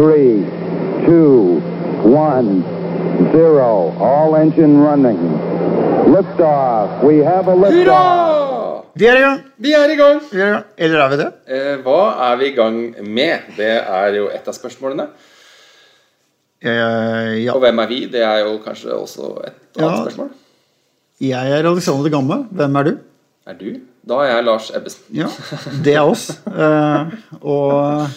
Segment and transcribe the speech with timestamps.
[0.00, 0.34] three,
[1.06, 1.60] two,
[2.08, 2.62] one,
[3.36, 3.92] zero.
[4.00, 5.18] All engine running.
[6.14, 7.02] Liftoff.
[7.04, 8.86] We have a liftoff.
[9.00, 9.42] Vi er i gang!
[9.62, 10.18] Vi er i gang.
[10.32, 10.64] Vi er i gang.
[10.76, 11.26] Eller er vi det?
[11.56, 11.98] Eh, hva
[12.30, 13.44] er vi i gang med?
[13.56, 15.06] Det er jo et av spørsmålene.
[16.60, 17.54] Eh, ja.
[17.54, 18.00] Og hvem er vi?
[18.12, 20.02] Det er jo kanskje også et annet Ja.
[20.02, 20.32] spørsmål.
[21.20, 22.40] Jeg er Alexander Gamme.
[22.50, 22.92] Hvem er du?
[23.46, 23.70] Er du?
[24.08, 25.04] Da er jeg Lars Ebbesen.
[25.14, 25.26] Ja,
[25.84, 26.26] det er oss.
[26.64, 28.08] Eh, og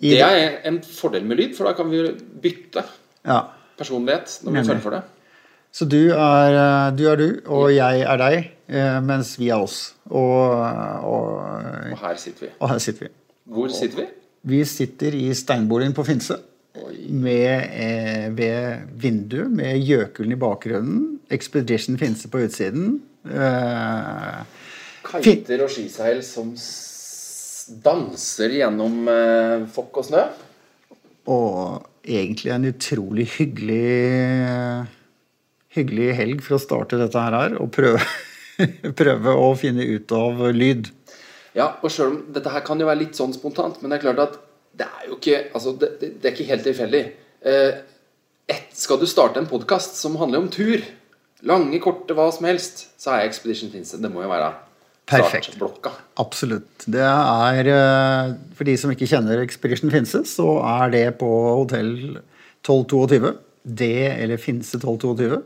[0.00, 2.02] i, Det er en fordel med lyd, for da kan vi
[2.42, 2.84] bytte
[3.26, 3.40] ja.
[3.78, 5.02] personlighet når vi føler for det.
[5.72, 8.38] Så du er, eh, du er du, og jeg er deg,
[8.72, 9.94] eh, mens vi er oss.
[10.08, 10.56] Og,
[11.06, 11.26] og,
[11.92, 12.52] Og her sitter vi.
[12.58, 13.12] og her sitter vi.
[13.50, 14.06] Hvor sitter vi?
[14.42, 16.38] Vi sitter i steinboligen på Finse.
[17.10, 21.20] Med, eh, ved vinduet med gjøkulen i bakgrunnen.
[21.30, 23.00] Expedition Finse på utsiden.
[23.26, 24.40] Eh,
[25.20, 26.54] Kiter og skiseil som
[27.84, 30.24] danser gjennom eh, fokk og snø.
[31.30, 34.88] og egentlig en utrolig hyggelig
[35.70, 38.00] Hyggelig helg for å starte dette her og prøve,
[39.00, 40.88] prøve å finne ut av lyd.
[41.54, 44.02] Ja, og selv om dette her kan jo være litt sånn spontant, men det er
[44.02, 44.34] klart at
[44.80, 47.02] det er jo ikke altså det, det, det er ikke helt tilfeldig.
[47.46, 47.78] Eh,
[48.50, 50.82] ett, skal du starte en podkast som handler om tur,
[51.46, 54.50] lange, korte, hva som helst, så er Expedition Finse Det må jo være
[55.10, 55.50] Perfekt.
[55.50, 55.92] startblokka.
[56.22, 56.86] Absolutt.
[56.86, 61.28] Det er eh, For de som ikke kjenner Expedition Finse, så er det på
[61.62, 61.92] hotell
[62.62, 63.34] 1222.
[63.62, 65.42] Det eller Finse 1222.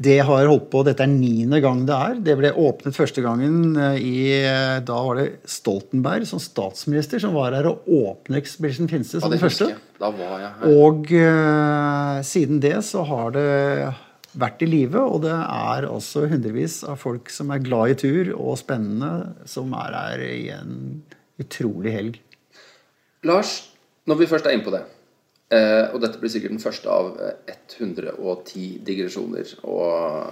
[0.00, 2.20] Det har holdt på, Dette er niende gang det er.
[2.24, 7.36] Det ble åpnet første gangen eh, i eh, Da var det Stoltenberg som statsminister som
[7.36, 9.72] var her og åpnet Expedition Finse Ja, som det den første.
[9.74, 9.82] jeg.
[10.00, 10.78] Da var jeg her.
[10.80, 13.48] Og uh, siden det så har det
[14.38, 18.32] vært i live, og det er også hundrevis av folk som er glad i tur
[18.36, 20.74] og spennende, som er her i en
[21.40, 22.20] utrolig helg.
[23.26, 23.56] Lars,
[24.08, 24.80] når vi først er inne på det
[25.52, 30.30] eh, Og dette blir sikkert den første av eh, 110 digresjoner og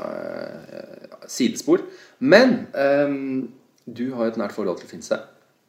[0.73, 1.85] eh, sidespor.
[2.21, 3.13] Men eh,
[3.85, 5.21] du har et nært forhold til Finse.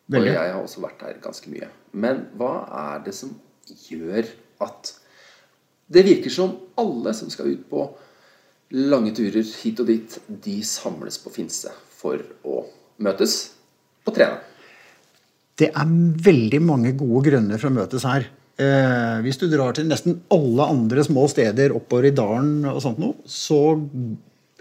[0.09, 1.67] Og jeg har også vært her ganske mye.
[1.91, 3.35] Men hva er det som
[3.89, 4.31] gjør
[4.65, 4.95] at
[5.89, 7.83] Det virker som alle som skal ut på
[8.75, 12.63] lange turer hit og dit, de samles på Finse for å
[13.03, 13.39] møtes
[14.05, 14.41] og trene.
[15.59, 15.95] Det er
[16.29, 18.29] veldig mange gode grunner for å møtes her.
[18.59, 22.99] Eh, hvis du drar til nesten alle andre små steder oppover i dalen, og sånt
[23.01, 23.75] noe, så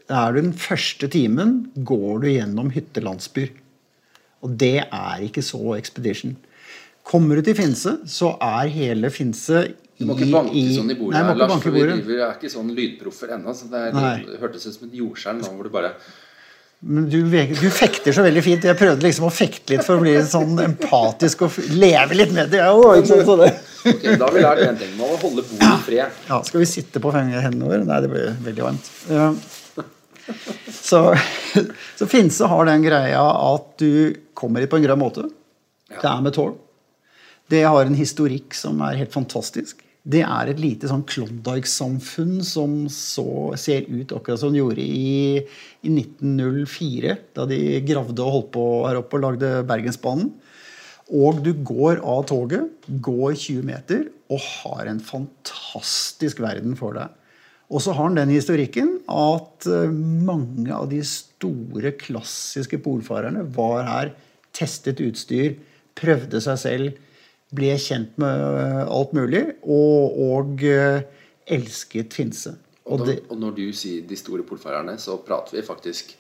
[0.09, 3.53] er du den første timen går du gjennom hyttelandsbyer.
[4.47, 6.37] Og det er ikke så expedition.
[7.09, 9.65] Kommer du til Finse, så er hele Finse
[9.99, 11.19] Du må ikke banke sånn i bordet.
[11.27, 13.55] Nei, Lars, for vi, vi er ikke sånn lydproffer ennå.
[13.57, 15.91] Så det, er, det hørtes ut som et jordskjelv nå hvor du bare
[16.87, 18.67] Men du, du fekter så veldig fint.
[18.69, 22.55] Jeg prøvde liksom å fekte litt for å bli sånn empatisk og leve litt med
[22.55, 22.63] det.
[22.63, 23.51] Ikke sånn så det.
[23.89, 24.95] Ok, da har vi lært én ting.
[25.01, 26.23] Man må holde bordet i fred.
[26.29, 27.83] Ja, skal vi sitte på hendene våre?
[27.89, 28.93] Nei, det blir veldig varmt.
[30.79, 31.03] Så,
[31.99, 35.27] så Finse har den greia at du kommer hit på en grønn måte.
[35.91, 36.55] Det er med tog.
[37.49, 39.81] Det har en historikk som er helt fantastisk.
[40.09, 45.43] Det er et lite sånn Klondyke-samfunn som så ser ut akkurat som det gjorde i,
[45.85, 50.31] i 1904, da de gravde og holdt på her oppe og lagde Bergensbanen.
[51.13, 57.13] Og du går av toget, går 20 meter og har en fantastisk verden for deg.
[57.69, 63.85] Og så har den den historikken at eh, mange av de store, klassiske polfarerne var
[63.89, 64.15] her,
[64.57, 65.59] testet utstyr,
[65.99, 66.97] prøvde seg selv,
[67.55, 71.03] ble kjent med eh, alt mulig, og, og eh,
[71.49, 72.57] elsket Finse.
[72.89, 76.15] Og, Og og når du sier de store polfarerne, så prater vi faktisk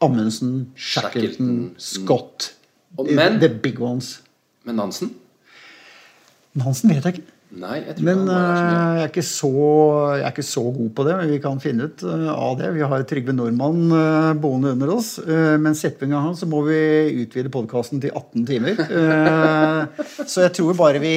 [0.00, 2.52] Amundsen, Shackleton, Shackleton, Scott
[2.98, 4.20] men- The big ones.
[4.64, 5.14] Men Nansen.
[6.54, 7.26] Nansen vet jeg ikke.
[7.50, 9.50] Nei, jeg Men eh, jeg, er ikke så,
[10.14, 11.14] jeg er ikke så god på det.
[11.18, 12.68] Men vi kan finne ut eh, av det.
[12.76, 15.16] Vi har Trygve Nordmann eh, boende under oss.
[15.26, 16.78] Men setter vi en gang han, så må vi
[17.24, 18.84] utvide podkasten til 18 timer.
[19.00, 21.14] Eh, så jeg tror bare vi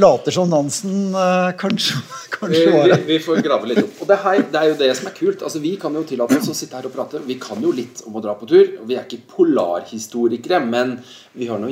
[0.00, 1.14] later som Nansen
[1.60, 2.02] kanskje,
[2.34, 2.98] kanskje var det.
[3.06, 4.02] vi får grave litt opp.
[4.02, 5.46] Og det, her, det er jo det som er kult.
[5.46, 7.22] Altså, vi kan jo tillate oss å sitte her og prate.
[7.28, 8.74] Vi kan jo litt om å dra på tur.
[8.82, 10.98] Vi er ikke polarhistorikere, men
[11.38, 11.70] vi har nå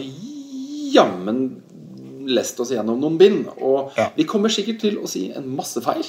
[0.94, 1.48] jammen
[2.26, 3.48] lest oss gjennom noen bind.
[3.60, 4.10] Og Ja.
[4.16, 6.04] vi kommer sikkert til å si en masse feil.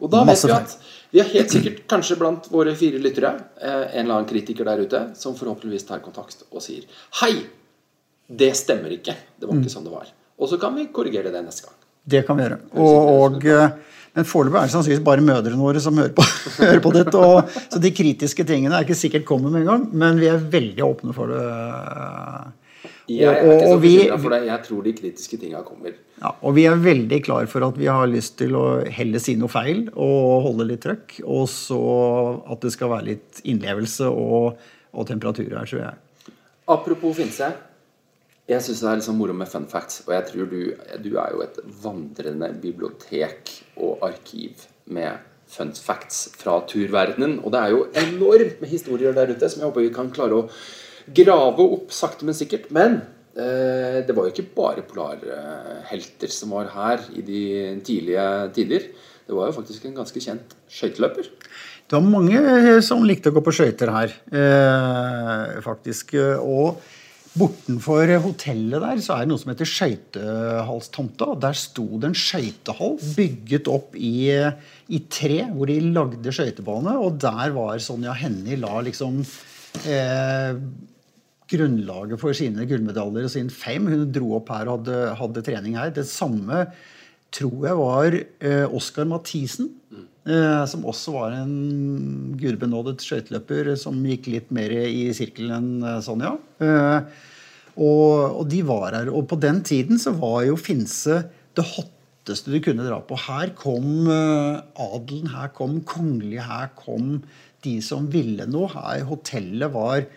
[0.00, 0.78] Og da Masse vet vi at
[1.12, 3.30] vi har helt sikkert kanskje blant våre fire lyttere
[3.62, 6.82] eh, en eller annen kritiker der ute som forhåpentligvis tar kontakt og sier
[7.22, 7.46] Hei!
[8.28, 9.14] Det stemmer ikke.
[9.38, 10.08] Det var ikke sånn det var.
[10.38, 11.76] Og så kan vi korrigere det neste gang.
[12.04, 12.58] Det kan vi gjøre.
[12.74, 13.70] Og, og, eh,
[14.16, 16.26] men foreløpig er det sannsynligvis bare mødrene våre som hører på,
[16.58, 17.16] hører på dette.
[17.16, 20.42] Og, så de kritiske tingene er ikke sikkert kommer med en gang, men vi er
[20.42, 21.42] veldig åpne for det.
[23.06, 24.40] Jeg er ikke så bekymra for det.
[24.48, 25.94] Jeg tror de kritiske tinga kommer.
[26.18, 29.36] Ja, og vi er veldig klar for at vi har lyst til å heller si
[29.38, 31.20] noe feil og holde litt trøkk.
[31.22, 31.78] Og så
[32.50, 34.58] at det skal være litt innlevelse og,
[34.90, 36.34] og temperatur her, tror jeg.
[36.72, 37.52] Apropos Finse.
[38.46, 40.02] Jeg syns det er liksom moro med fun facts.
[40.06, 40.60] Og jeg tror du,
[41.02, 47.38] du er jo et vandrende bibliotek og arkiv med fun facts fra turverdenen.
[47.42, 50.42] Og det er jo enormt med historier der ute som jeg håper vi kan klare
[50.42, 50.48] å
[51.14, 52.70] grave opp sakte, men sikkert.
[52.74, 53.00] Men
[53.36, 57.44] eh, det var jo ikke bare polarhelter som var her i de
[57.86, 58.26] tidlige
[58.56, 58.90] tider.
[59.26, 61.30] Det var jo faktisk en ganske kjent skøyteløper.
[61.86, 66.16] Det var mange som likte å gå på skøyter her, eh, faktisk.
[66.42, 66.80] Og
[67.36, 71.34] bortenfor hotellet der så er det noe som heter Skøytehalstomta.
[71.42, 76.96] Der sto det en skøytehall bygget opp i, i tre, hvor de lagde skøytebane.
[77.02, 79.20] Og der var Sonja Hennie la liksom
[79.84, 80.56] eh,
[81.50, 83.92] grunnlaget for sine gullmedaljer og sin fame.
[83.92, 85.94] Hun dro opp her og hadde, hadde trening her.
[85.94, 86.66] Det samme
[87.34, 89.70] tror jeg var eh, Oskar Mathisen.
[90.26, 96.00] Eh, som også var en gudbenådet skøyteløper som gikk litt mer i sirkelen enn eh,
[96.02, 96.34] Sonja.
[96.58, 97.26] Eh,
[97.76, 99.12] og, og de var her.
[99.12, 101.22] Og på den tiden så var jo Finse
[101.56, 103.18] det hotteste du kunne dra på.
[103.28, 107.20] Her kom eh, adelen, her kom kongelige, her kom
[107.66, 108.72] de som ville noe.
[108.74, 110.08] Her hotellet var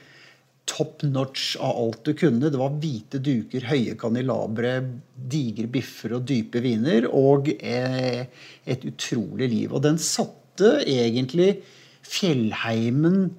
[0.70, 2.52] top notch av alt du kunne.
[2.52, 4.76] Det var hvite duker, høye kanilabre,
[5.16, 7.08] digre biffer og dype viner.
[7.10, 8.28] Og eh,
[8.70, 9.74] et utrolig liv.
[9.74, 11.58] Og den satte egentlig
[12.06, 13.30] fjellheimen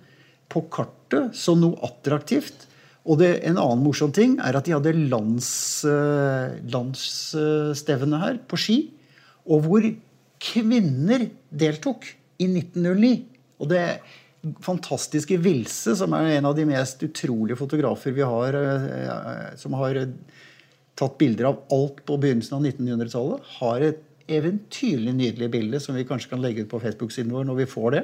[0.50, 2.66] på kartet som noe attraktivt.
[3.08, 5.50] Og det, en annen morsom ting er at de hadde lands,
[5.88, 6.58] eh,
[8.26, 8.78] her på ski.
[9.48, 9.86] Og hvor
[10.40, 12.06] kvinner deltok
[12.40, 13.14] i 1909.
[13.60, 13.84] Og det
[14.64, 19.98] fantastiske Vilse, som er en av de mest utrolige fotografer vi har, eh, som har
[20.96, 24.00] tatt bilder av alt på begynnelsen av 1900-tallet, har et
[24.31, 27.94] eventyrlig nydelig bilde som vi kanskje kan legge ut på Facebook-siden vår når vi får
[27.96, 28.02] det.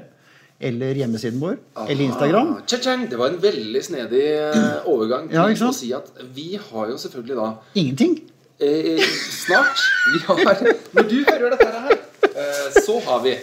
[0.66, 1.58] Eller hjemmesiden vår.
[1.84, 2.54] Eller Instagram.
[2.66, 6.96] Tja-tjang, det var en veldig snedig eh, overgang Ja, å si at vi har jo
[7.00, 8.14] selvfølgelig da Ingenting.
[8.58, 9.02] eh,
[9.36, 9.82] snart
[10.14, 10.62] vi har,
[10.96, 11.92] Når du hører dette her,
[12.30, 13.36] eh, så har vi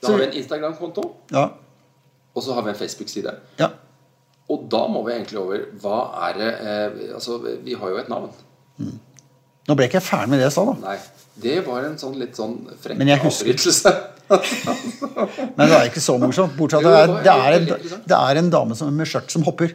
[0.00, 1.50] Da har vi en Instagram-konto, Ja.
[2.34, 3.34] Og så har vi en Facebook-side.
[3.62, 3.70] ja.
[4.52, 8.10] Og da må vi egentlig over Hva er det eh, Altså, vi har jo et
[8.12, 8.26] navn.
[9.64, 10.74] Nå ble ikke jeg ferdig med det jeg sa, da.
[10.82, 10.96] Nei.
[11.40, 13.92] Det var en sånn litt sånn frekk Men avbrytelse.
[15.56, 16.54] Men det er ikke så morsomt.
[16.58, 19.46] Bortsett fra det at det er, en, det er en dame som, med skjørt som
[19.48, 19.72] hopper.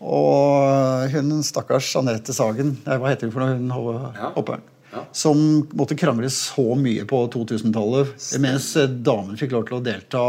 [0.00, 3.60] Og hun stakkars Anette Sagen Hva heter hun for noe?
[3.60, 4.64] Hun hopperen.
[4.64, 4.73] Ja.
[4.94, 5.02] Ja.
[5.16, 5.40] Som
[5.74, 8.14] måtte krangle så mye på 2000-tallet.
[8.42, 8.68] Mens
[9.02, 10.22] damen fikk lov til å delta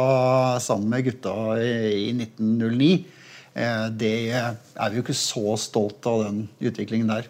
[0.63, 2.89] sammen med gutta i, i 1909.
[3.53, 7.29] Eh, Det er vi jo ikke så stolt av den utviklingen der.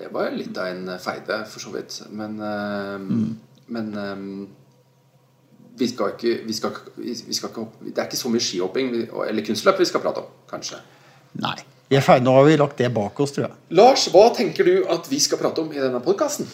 [0.00, 1.98] Det var litt av en feide, for så vidt.
[2.10, 3.36] Men, eh, Mm.
[3.68, 4.48] men eh,
[5.80, 8.88] vi skal ikke, vi skal, vi vi skal ikke Det er ikke så mye skihopping
[9.28, 10.78] eller kunstløp vi skal prate om, kanskje.
[11.40, 11.56] Nei.
[11.90, 12.22] Vi er ferdig.
[12.22, 13.56] Nå har vi lagt det bak oss, tror jeg.
[13.74, 16.46] Lars, hva tenker du at vi skal prate om i denne podkasten?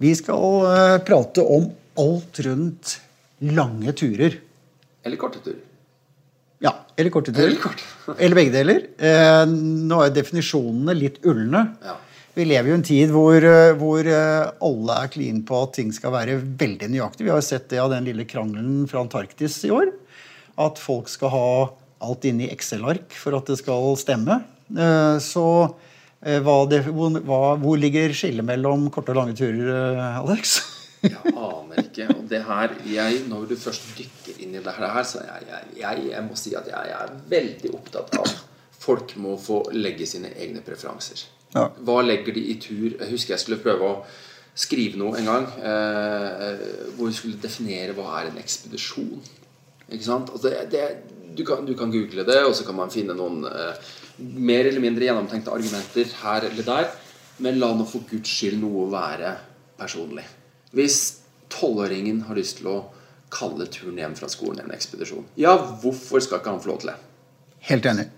[0.00, 1.66] Vi skal uh, prate om
[2.00, 2.94] alt rundt
[3.44, 4.38] lange turer.
[5.04, 5.58] Eller korte turer?
[6.64, 7.50] Ja, eller korte turer.
[7.50, 7.82] Eller kort.
[8.16, 8.86] Eller begge deler.
[8.96, 11.66] Uh, nå er definisjonene litt ulne.
[11.84, 11.98] Ja.
[12.38, 15.88] Vi lever jo i en tid hvor, eh, hvor alle er clean på at ting
[15.92, 17.24] skal være veldig nøyaktig.
[17.26, 19.90] Vi har jo sett det av den lille krangelen fra Antarktis i år.
[20.62, 21.50] At folk skal ha
[22.06, 24.38] alt inne i Excel-ark for at det skal stemme.
[24.70, 25.46] Eh, så
[26.22, 30.60] eh, hva det, hva, hvor ligger skillet mellom korte og lange turer, eh, Alex?
[31.00, 32.10] Jeg aner ikke.
[32.12, 35.46] Og det her, jeg, når du først dykker inn i det her, så jeg,
[35.78, 38.34] jeg, jeg, må si at jeg, er veldig opptatt av
[38.80, 41.24] folk må få legge sine egne preferanser.
[41.54, 41.68] Ja.
[41.86, 42.94] Hva legger de i tur?
[42.94, 43.94] Jeg husker jeg skulle prøve å
[44.60, 46.62] skrive noe en gang eh,
[46.96, 49.20] hvor vi skulle definere hva er en ekspedisjon.
[49.90, 50.30] Ikke sant?
[50.32, 50.84] Altså det, det,
[51.40, 54.82] du, kan, du kan google det, og så kan man finne noen eh, mer eller
[54.82, 56.90] mindre gjennomtenkte argumenter her eller der.
[57.40, 59.32] Men la nå for guds skyld noe være
[59.80, 60.26] personlig.
[60.76, 61.00] Hvis
[61.50, 62.78] tolvåringen har lyst til å
[63.32, 66.92] kalle turen hjem fra skolen en ekspedisjon, ja, hvorfor skal ikke han få lov til
[66.92, 66.98] det?
[67.70, 68.10] Helt enig.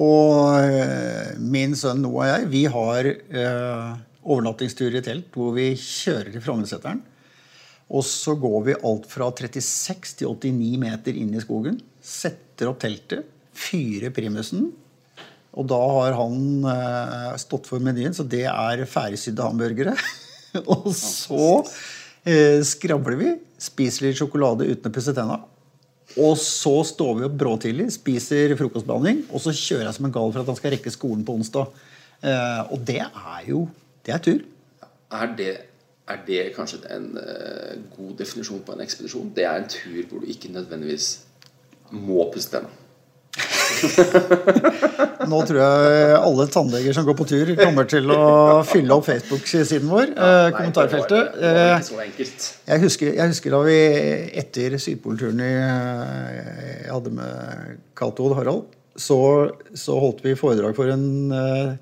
[0.00, 3.88] Og eh, min sønn Noah og jeg, vi har eh,
[4.20, 7.00] overnattingstur i telt hvor vi kjører til Frognerseteren.
[7.90, 11.80] Og så går vi alt fra 36 til 89 meter inn i skogen.
[12.00, 14.70] Setter opp teltet, fyrer primusen.
[15.58, 19.96] Og da har han eh, stått for menyen, så det er ferdigsydde hamburgere.
[20.74, 21.46] og så
[22.24, 25.40] eh, skravler vi, spiser litt sjokolade uten å pusse tenna.
[26.18, 30.32] Og så står vi opp bråtidlig, spiser frokostblanding, og så kjører jeg som en gal
[30.32, 31.82] for at han skal rekke skolen på onsdag.
[32.26, 33.68] Eh, og det er jo
[34.06, 34.40] Det er tur.
[35.12, 35.50] Er det,
[36.08, 39.32] er det kanskje en uh, god definisjon på en ekspedisjon?
[39.36, 41.08] Det er en tur hvor du ikke nødvendigvis
[41.94, 42.68] må tenna.
[45.30, 48.24] Nå tror jeg alle tannleger som går på tur, kommer til å
[48.66, 50.10] fylle opp Facebook-siden vår.
[50.10, 51.36] Ja, Nei, kommentarfeltet.
[51.36, 52.48] Det var, Eh, ikke så enkelt.
[52.72, 53.78] Jeg husker, jeg husker da vi
[54.42, 55.54] etter Sydpolturen eh,
[56.84, 59.20] jeg hadde med Cato og Harald, så,
[59.72, 61.76] så holdt vi foredrag for en uh,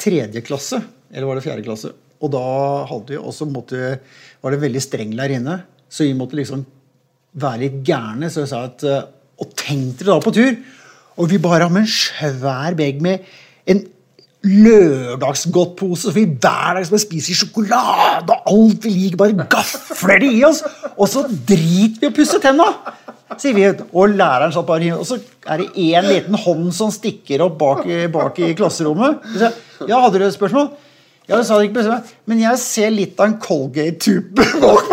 [0.00, 0.80] tredje klasse.
[1.12, 1.92] Eller var det fjerde klasse?
[2.22, 2.46] Og da
[2.88, 3.98] hadde vi også måtte,
[4.40, 6.64] var det veldig streng lærerinne, så vi måtte liksom
[7.36, 8.30] være litt gærne.
[8.32, 9.04] Så jeg sa at eh,
[9.42, 10.56] Og tenk dere da på tur!
[11.16, 13.24] Og vi bare har med en svær bag med
[13.72, 13.86] en
[14.46, 20.30] lørdagsgodtpose, så vi hver dag skal spise sjokolade og alt vi liker, bare gafler det
[20.36, 20.62] i oss.
[20.94, 22.68] Og så driter vi å pusse tenna!
[23.40, 25.16] Sier vi, og læreren satt bare Og så
[25.50, 29.24] er det én liten hånd som stikker opp bak bak i klasserommet.
[29.40, 30.70] Ja, hadde du et spørsmål?
[31.26, 31.96] Ja, sa det ikke på
[32.30, 34.90] Men jeg ser litt av en Colgate-tube bak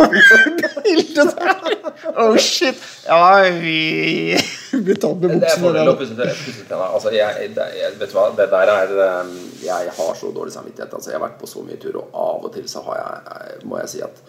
[0.82, 1.76] bildet der.
[2.18, 2.80] Oh, shit.
[3.06, 4.34] Ja, vi
[4.88, 6.82] Vi tar med er buksene der.
[6.88, 10.56] Altså, jeg, det, jeg, vet du hva, det der er um, Jeg har så dårlig
[10.56, 10.94] samvittighet.
[10.98, 13.38] Altså, jeg har vært på så mye tur, og av og til så har jeg,
[13.54, 14.24] jeg må jeg si at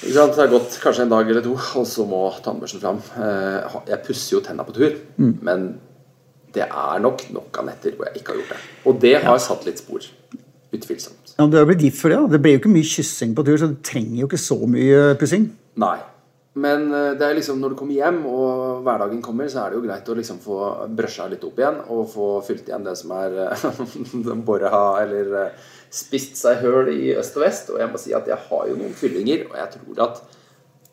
[0.00, 0.32] ikke sant?
[0.32, 3.02] Det har gått kanskje en dag eller to, og så må tannbørsten fram.
[3.20, 4.94] Eh, Jeg pusser jo tenna på tur,
[5.44, 5.66] men
[6.54, 8.62] det er nok nok av netter hvor jeg ikke har gjort det.
[8.88, 10.06] Og det har satt litt spor.
[10.70, 11.34] Utvilsomt.
[11.34, 12.20] Ja, du er blitt gift for det.
[12.20, 12.36] da.
[12.36, 15.02] Det ble jo ikke mye kyssing på tur, så du trenger jo ikke så mye
[15.18, 15.50] pussing.
[15.82, 15.98] Nei.
[16.60, 19.78] Men eh, det er liksom når du kommer hjem og hverdagen kommer, så er det
[19.78, 20.58] jo greit å liksom få
[20.98, 23.36] brøsja litt opp igjen og få fylt igjen det som er
[24.48, 27.70] bora eller eh, spist seg høl i øst og vest.
[27.74, 30.22] Og jeg må si at jeg har jo noen fyllinger, og jeg tror at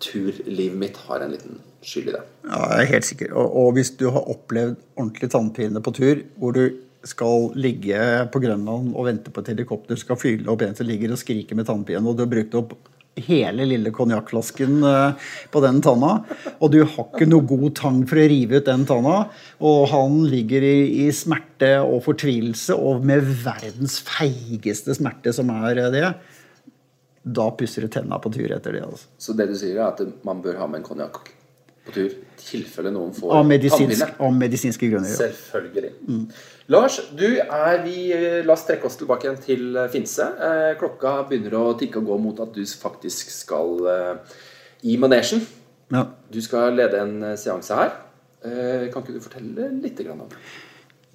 [0.04, 2.24] turlivet mitt har en liten skyld i det.
[2.46, 3.34] Ja, jeg er helt sikker.
[3.34, 6.68] Og, og hvis du har opplevd ordentlig tannpine på tur, hvor du
[7.08, 7.98] skal ligge
[8.34, 11.58] på Grønland og vente på et helikopter skal fylle opp en som ligger og skriker
[11.58, 12.78] med tannpine, og du har brukt opp
[13.18, 16.20] hele lille konjakkflasken eh, på den tanna,
[16.60, 19.18] og du har ikke noe god tang for å rive ut den tanna,
[19.58, 25.82] og han ligger i, i smerte og fortvilelse, og med verdens feigeste smerte som er
[25.82, 26.12] eh, det,
[27.28, 28.86] da pusser du tenna på tur etter det.
[28.86, 29.10] altså.
[29.20, 31.26] Så det du sier, er at man bør ha med en konjakk
[31.88, 35.12] på tur i tilfelle noen får Av, medisinsk, medisinske grunner.
[35.12, 35.28] Ja.
[35.28, 35.92] Selvfølgelig.
[36.72, 40.28] Lars, du er vi eh, La oss trekke oss tilbake igjen til eh, Finse.
[40.48, 43.88] Eh, klokka begynner å tikke og gå mot at du faktisk skal
[44.86, 45.44] i manesjen.
[45.94, 46.06] Ja.
[46.32, 47.94] Du skal lede en seanse her.
[48.46, 50.42] Eh, kan ikke du fortelle litt grann om det?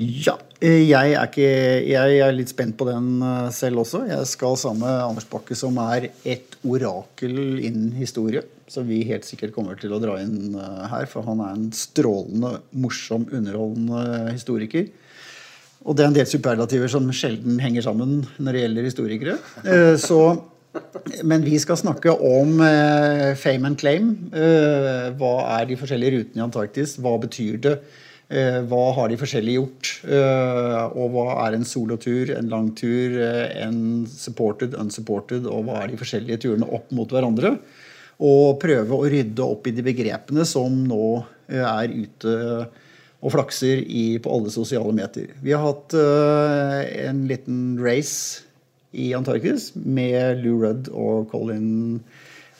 [0.03, 0.39] Ja.
[0.63, 1.47] Jeg er, ikke,
[1.91, 3.21] jeg er litt spent på den
[3.55, 4.05] selv også.
[4.09, 8.43] Jeg skal sammen med Anders Bakke, som er et orakel innen historie.
[8.73, 11.67] Som vi helt sikkert kommer til å dra inn eh, her, for han er en
[11.77, 14.87] strålende, morsom, underholdende historiker.
[15.83, 19.35] Og det er en del superlativer som sjelden henger sammen når det gjelder historikere.
[19.67, 20.21] Eh, Så,
[21.29, 24.15] men vi skal snakke om eh, fame and claim.
[25.21, 26.97] Hva er de forskjellige rutene i Antarktis?
[27.03, 27.77] Hva betyr det?
[28.33, 29.89] Hva har de forskjellige gjort?
[30.97, 35.45] Og hva er en solotur, en lang tur, eh, en supported, unsupported?
[35.45, 37.59] Og hva er de forskjellige turene opp mot hverandre?
[38.23, 41.07] Og prøve å rydde opp i de begrepene som nå
[41.51, 42.35] eh, er ute
[43.23, 45.33] og flakser i, på alle sosiale meter.
[45.43, 48.47] Vi har hatt eh, en liten race
[48.93, 52.01] i Antarktis med Lou Rudd og Colin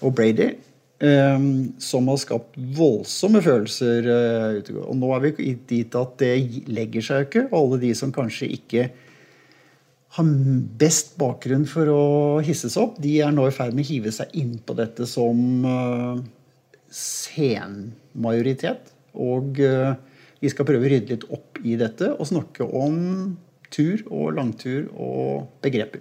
[0.03, 0.53] O'Brady.
[1.03, 1.47] eh,
[1.83, 4.11] som har skapt voldsomme følelser.
[4.87, 6.35] Og nå er vi dit at det
[6.71, 7.47] legger seg jo ikke.
[7.59, 8.91] Alle de som kanskje ikke
[10.13, 10.25] har
[10.79, 12.05] best bakgrunn for å
[12.45, 15.65] hisse seg opp, de er nå i ferd med å hive seg innpå dette som
[15.65, 16.21] uh,
[16.93, 18.93] senmajoritet.
[19.13, 19.95] Og eh,
[20.41, 23.37] vi skal prøve å rydde litt opp i dette og snakke om
[23.73, 26.01] tur og langtur og begreper.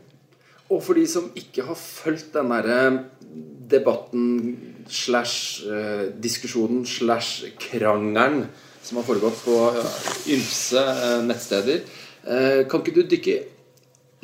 [0.71, 2.81] Og for de som ikke har fulgt den derre
[3.71, 4.57] debatten
[4.91, 8.45] slash eh, diskusjonen slash krangelen
[8.81, 9.97] som har foregått på eh,
[10.35, 11.83] ymse eh, nettsteder,
[12.23, 13.35] eh, kan ikke du dykke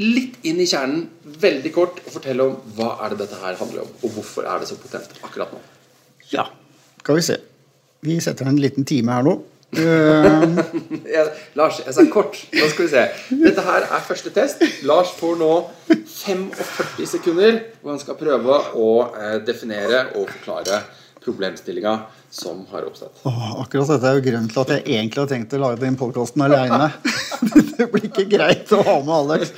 [0.01, 1.07] litt inn i kjernen
[1.41, 4.61] veldig kort og fortelle om hva er det dette her handler om, og hvorfor er
[4.61, 5.61] det så potent akkurat nå?
[6.31, 6.47] Ja,
[7.01, 7.37] skal vi se.
[8.05, 9.37] Vi setter en liten time her nå.
[9.77, 11.23] Jeg,
[11.59, 12.37] Lars, jeg sa kort.
[12.55, 13.01] Nå skal vi se.
[13.41, 14.61] Dette her er første test.
[14.87, 15.49] Lars får nå
[15.89, 20.79] 45 sekunder hvor han skal prøve å eh, definere og forklare
[21.27, 21.93] problemstillinga
[22.33, 23.19] som har oppstått.
[23.27, 25.99] Åh, akkurat dette er jo grunnen til at jeg egentlig har tenkt å lage den
[25.99, 26.89] podkasten aleine.
[27.77, 29.53] det blir ikke greit å ha med Alex.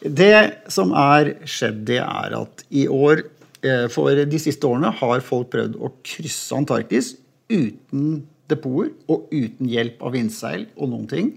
[0.00, 0.34] Det
[0.72, 3.24] som er skjedd, det er at i år,
[3.60, 7.14] eh, for de siste årene, har folk prøvd å krysse Antarktis
[7.50, 11.34] uten depoter og uten hjelp av vindseil og noen ting.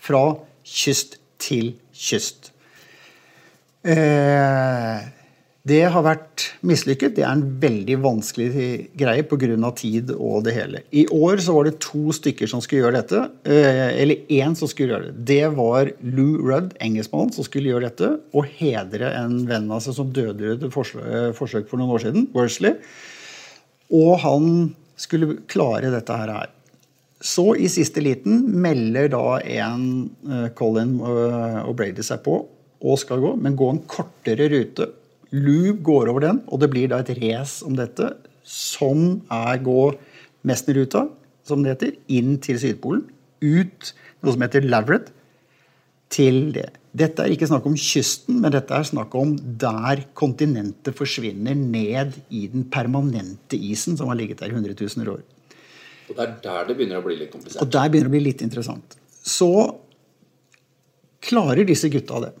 [0.00, 0.24] Fra
[0.66, 2.52] kyst til kyst.
[3.84, 5.06] Eh,
[5.68, 7.14] det har vært mislykket.
[7.16, 8.48] Det er en veldig vanskelig
[8.98, 9.70] greie pga.
[9.76, 10.82] tid og det hele.
[10.92, 13.30] I år så var det to stykker som skulle gjøre dette.
[13.44, 15.24] Eh, eller én som skulle gjøre det.
[15.24, 18.20] Det var Lou Rudd, engelskmannen, som skulle gjøre dette.
[18.32, 22.04] Og hedre en venn av seg som døde i et forsøk, forsøk for noen år
[22.06, 22.28] siden.
[22.34, 22.78] Worsley.
[23.92, 26.50] Og han skulle klare dette her.
[27.20, 32.44] Så i siste liten melder da en uh, Colin O'Brady seg på
[32.78, 34.86] og skal gå, men gå en kortere rute.
[35.36, 38.14] Lou går over den, og det blir da et race om dette,
[38.48, 39.82] som er gå
[40.48, 41.08] Messner-ruta,
[41.44, 43.04] som det heter, inn til Sydpolen.
[43.44, 43.92] Ut
[44.22, 45.12] noe som heter Lavret,
[46.08, 46.70] til det.
[46.96, 52.16] Dette er ikke snakk om kysten, men dette er snakk om der kontinentet forsvinner ned
[52.32, 55.20] i den permanente isen som har ligget der i hundretusener år.
[56.08, 57.60] Og det er der det begynner å bli litt komplisert.
[57.60, 58.96] Og der begynner det å bli litt interessant.
[59.20, 59.50] Så
[61.28, 62.32] klarer disse gutta det.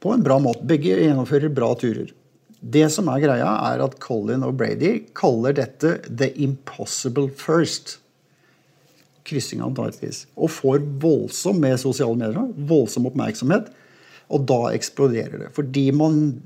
[0.00, 0.66] På en bra måte.
[0.68, 2.12] Begge gjennomfører bra turer.
[2.60, 7.98] Det som er greia, er at Colin og Brady kaller dette 'the impossible first'.
[9.24, 10.26] Kryssing av Antarktis.
[10.36, 13.68] Og får voldsom med sosiale medier, voldsom oppmerksomhet.
[14.30, 15.54] Og da eksploderer det.
[15.54, 16.42] Fordi man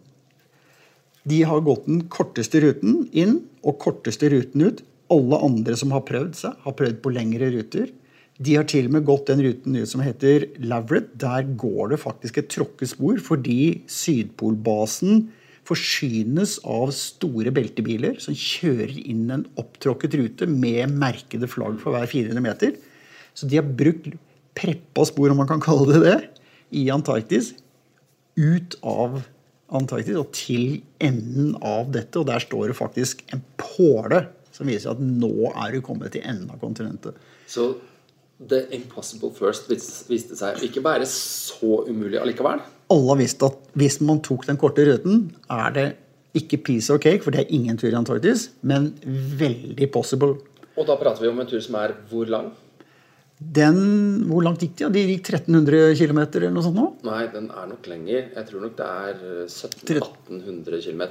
[1.25, 6.03] De har gått den korteste ruten inn og korteste ruten ut alle andre som har
[6.03, 7.93] prøvd seg, har prøvd på lengre ruter.
[8.43, 11.13] De har til og med gått den ruten ut som heter Lavret.
[11.21, 15.29] Der går det faktisk et tråkkespor fordi Sydpolbasen
[15.69, 22.09] forsynes av store beltebiler som kjører inn en opptråkket rute med merkede flagg for hver
[22.11, 22.75] 400 meter.
[23.35, 24.11] Så de har brukt
[24.59, 26.19] preppa spor, om man kan kalle det det,
[26.77, 27.53] i Antarktis
[28.37, 29.21] ut av
[29.73, 32.19] Antarktis og til enden av dette.
[32.21, 36.27] Og der står det faktisk en påle som viser at nå er du kommet til
[36.27, 37.17] enden av kontinentet.
[37.49, 37.71] Så
[38.43, 42.63] The Impossible First viste seg ikke være så umulig allikevel?
[42.93, 45.87] Alle har visst at hvis man tok den korte ruten, er det
[46.37, 50.39] ikke piece of cake, for det er ingen tur i Antarktis, men veldig possible.
[50.77, 52.53] Og da prater vi om en tur som er hvor lang?
[53.43, 54.89] Den, Hvor langt gikk de?
[54.95, 56.85] De gikk 1300 km eller noe sånt nå?
[57.09, 58.29] Nei, den er nok lenger.
[58.37, 61.03] Jeg tror nok det er 1700-1800 km.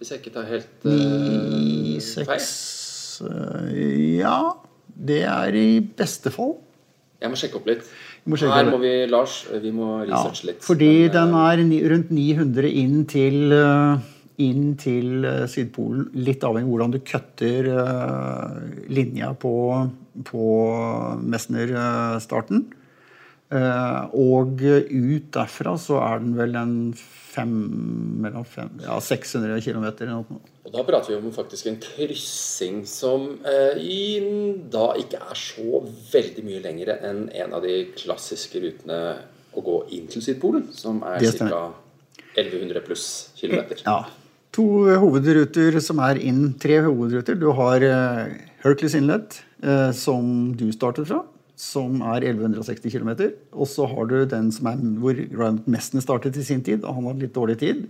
[0.00, 2.44] Hvis jeg ikke tar helt uh, 9, 6, feil.
[4.20, 4.36] Ja,
[5.10, 6.58] det er i beste fall.
[7.20, 7.84] Jeg må sjekke opp litt.
[8.28, 10.64] Må Her må vi, Lars, vi må researche ja, litt.
[10.64, 14.10] Fordi men, den er rundt 900 inn til, eh,
[14.44, 16.08] inn til eh, Sydpolen.
[16.16, 18.60] Litt avhengig av hvordan du kutter uh,
[18.92, 19.54] linja på,
[20.28, 20.50] på
[21.20, 22.68] Messner-starten.
[23.50, 26.76] Uh, og ut derfra så er den vel en
[27.30, 27.50] fem,
[28.22, 29.86] mellom fem, ja, 600 km.
[30.64, 34.00] Og da prater vi om faktisk en kryssing som eh, i,
[34.72, 39.00] da ikke er så veldig mye lengre enn en av de klassiske rutene
[39.50, 41.62] å gå inn til Sydpolen, som er ca.
[42.38, 43.06] 1100 pluss
[43.38, 43.82] kilometer.
[43.86, 44.04] Ja.
[44.54, 44.66] To
[44.98, 46.52] hovedruter som er inn.
[46.58, 47.36] Tre hovedruter.
[47.38, 51.24] Du har eh, Hercules Inlet, eh, som du startet fra
[51.60, 53.10] som er 1160 km.
[53.52, 56.96] Og så har du den som er hvor Grant Messner startet i sin tid, og
[56.96, 57.88] han hadde litt dårlig tid,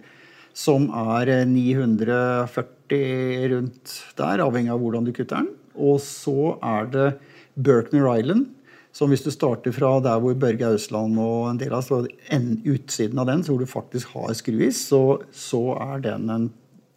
[0.57, 5.53] som er 940 eh, rundt der, avhengig av hvordan du kutter den.
[5.79, 7.11] Og så er det
[7.55, 8.49] Berkner Island,
[8.93, 12.03] som hvis du starter fra der hvor Børge Ausland og en del av så
[12.35, 16.49] en, utsiden av den, så hvor du faktisk har skruis, så, så er den en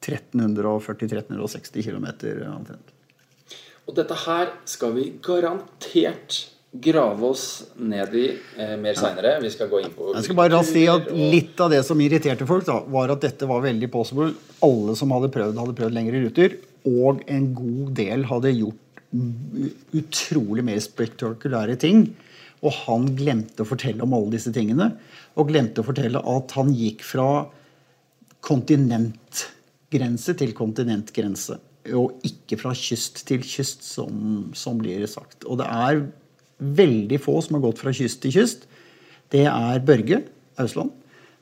[0.04, 2.10] 1340-1360 km
[2.50, 2.90] omtrent.
[3.86, 8.26] Og dette her skal vi garantert grave oss ned i
[8.58, 9.36] eh, mer seinere.
[9.44, 12.48] Vi skal gå inn på Jeg skal bare si at Litt av det som irriterte
[12.50, 14.32] folk, da, var at dette var veldig possible.
[14.66, 16.58] Alle som hadde prøvd, hadde prøvd lengre ruter.
[16.90, 18.80] Og en god del hadde gjort
[19.94, 22.08] utrolig mer spektakulære ting.
[22.66, 24.96] Og han glemte å fortelle om alle disse tingene.
[25.38, 27.28] Og glemte å fortelle at han gikk fra
[28.44, 31.60] kontinentgrense til kontinentgrense.
[31.94, 35.44] Og ikke fra kyst til kyst, som, som blir sagt.
[35.46, 36.02] Og det er
[36.60, 38.68] veldig få som har gått fra kyst til kyst.
[39.34, 40.22] Det er Børge
[40.62, 40.92] Ausland,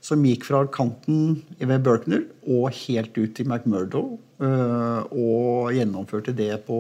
[0.02, 4.19] som gikk fra kanten ved Berkner og helt ut til McMurdo.
[4.41, 6.80] Øh, og gjennomførte det på,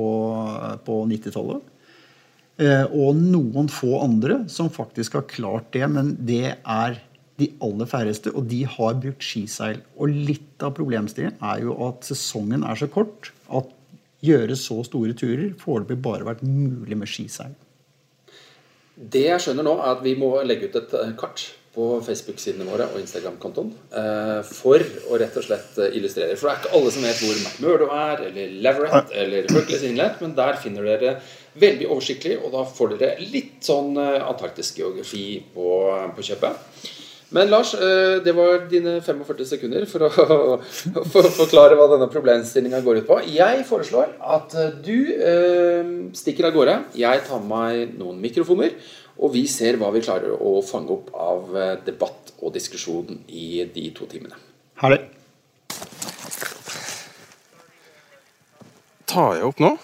[0.85, 1.61] på 90-tallet.
[2.61, 6.97] Øh, og noen få andre som faktisk har klart det, men det er
[7.41, 9.81] de aller færreste, og de har brukt skiseil.
[9.97, 13.69] Og litt av problemstillingen er jo at sesongen er så kort at
[14.21, 17.53] gjøre så store turer foreløpig bare vært mulig med skiseil.
[19.01, 22.67] Det jeg skjønner nå, er at vi må legge ut et eh, kart på Facebook-sidene
[22.67, 26.35] våre og Instagram-kontoen eh, for å rett og slett eh, illustrere.
[26.37, 30.21] For det er ikke alle som vet hvor McMurdo er, eller Leverett eller Berkeley's Inlet,
[30.21, 31.15] men der finner dere
[31.61, 35.71] veldig oversiktlig, og da får dere litt sånn antarktisk geografi på,
[36.15, 37.00] på kjøpet.
[37.31, 40.57] Men Lars, eh, det var dine 45 sekunder for å,
[41.13, 43.19] for å forklare hva denne problemstillinga går ut på.
[43.31, 46.75] Jeg foreslår at eh, du eh, stikker av gårde.
[46.99, 48.75] Jeg tar med meg noen mikrofoner.
[49.21, 51.51] Og vi ser hva vi klarer å fange opp av
[51.85, 54.39] debatt og diskusjon i de to timene.
[54.81, 55.01] Ha det.
[59.11, 59.75] Tar jeg opp nå?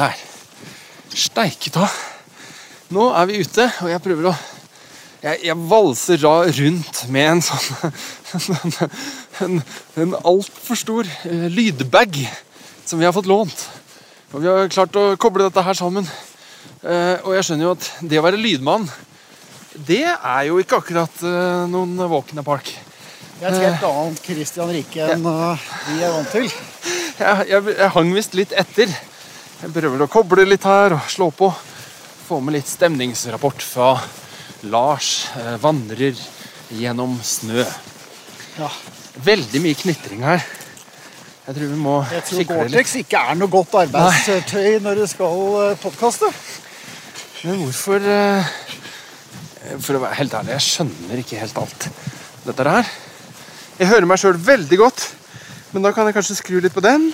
[0.00, 0.24] Der.
[1.14, 1.86] Steike ta.
[2.90, 4.38] Nå er vi ute, og jeg prøver å
[5.20, 7.92] Jeg, jeg valser da rundt med en sånn
[8.30, 8.78] En,
[9.44, 9.58] en,
[10.00, 12.14] en altfor stor eh, lydbag
[12.86, 13.64] som vi har fått lånt.
[14.30, 16.06] Og vi har klart å koble dette her sammen.
[16.84, 18.86] Eh, og jeg skjønner jo at det å være lydmann,
[19.74, 22.70] det er jo ikke akkurat eh, noen walk in the park.
[23.40, 25.50] Det er et helt annet Christian Rike enn ja.
[25.88, 26.48] vi er vant til.
[27.18, 28.94] jeg, jeg, jeg hang visst litt etter.
[29.60, 31.50] Jeg prøver å koble litt her og slå på.
[32.28, 33.94] Få med litt stemningsrapport fra
[34.68, 36.18] Lars eh, vandrer
[36.76, 37.64] gjennom snø.
[38.58, 38.68] Ja.
[39.24, 40.42] Veldig mye knitring her.
[41.46, 42.42] Jeg tror vi må Jeg tror.
[42.50, 46.28] Gore-Tex ikke er noe godt arbeidstøy når du skal podkaste.
[47.40, 48.52] Men hvorfor eh,
[49.80, 51.88] For å være helt ærlig, jeg skjønner ikke helt alt
[52.44, 52.92] dette her.
[53.80, 55.02] Jeg hører meg sjøl veldig godt,
[55.72, 57.10] men da kan jeg kanskje skru litt på den.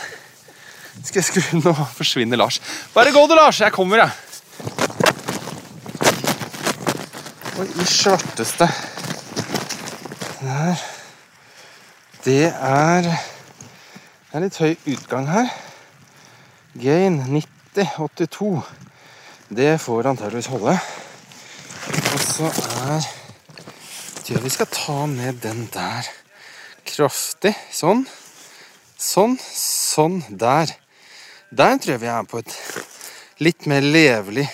[1.05, 2.59] Skal jeg skru Nå forsvinner Lars.
[2.95, 3.61] Bare gå du, Lars.
[3.63, 4.26] Jeg kommer, jeg.
[7.57, 8.67] Oi, i svarteste
[10.43, 10.81] Der.
[12.25, 15.47] Det er Det er litt høy utgang her.
[16.77, 18.61] Gain 9082.
[19.49, 20.75] Det får antageligvis holde.
[22.13, 22.51] Og så
[22.91, 23.09] er
[24.27, 26.13] tror vi skal ta ned den der
[26.93, 27.55] kraftig.
[27.73, 28.05] Sånn.
[29.01, 29.39] Sånn.
[29.41, 30.21] Sånn.
[30.29, 30.77] Der.
[31.49, 32.61] Der tror jeg vi er på et
[33.49, 34.45] litt mer levelig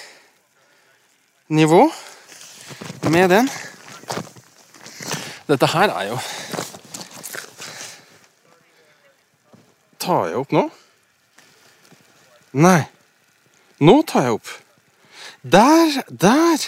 [1.50, 1.82] nivå
[3.12, 3.50] med den.
[5.48, 6.20] Dette her er jo
[10.02, 10.62] Tar jeg opp nå?
[12.58, 12.80] Nei.
[13.87, 14.48] Nå tar jeg opp.
[15.42, 16.64] Der, der.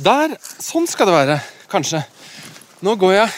[0.00, 0.32] Der.
[0.40, 1.36] Sånn skal det være,
[1.68, 2.00] kanskje.
[2.80, 3.28] Nå går jeg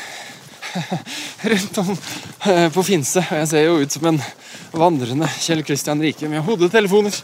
[1.50, 4.22] rundt om eh, på Finse, og jeg ser jo ut som en
[4.70, 7.16] vandrende Kjell Kristian Rike med hodetelefoner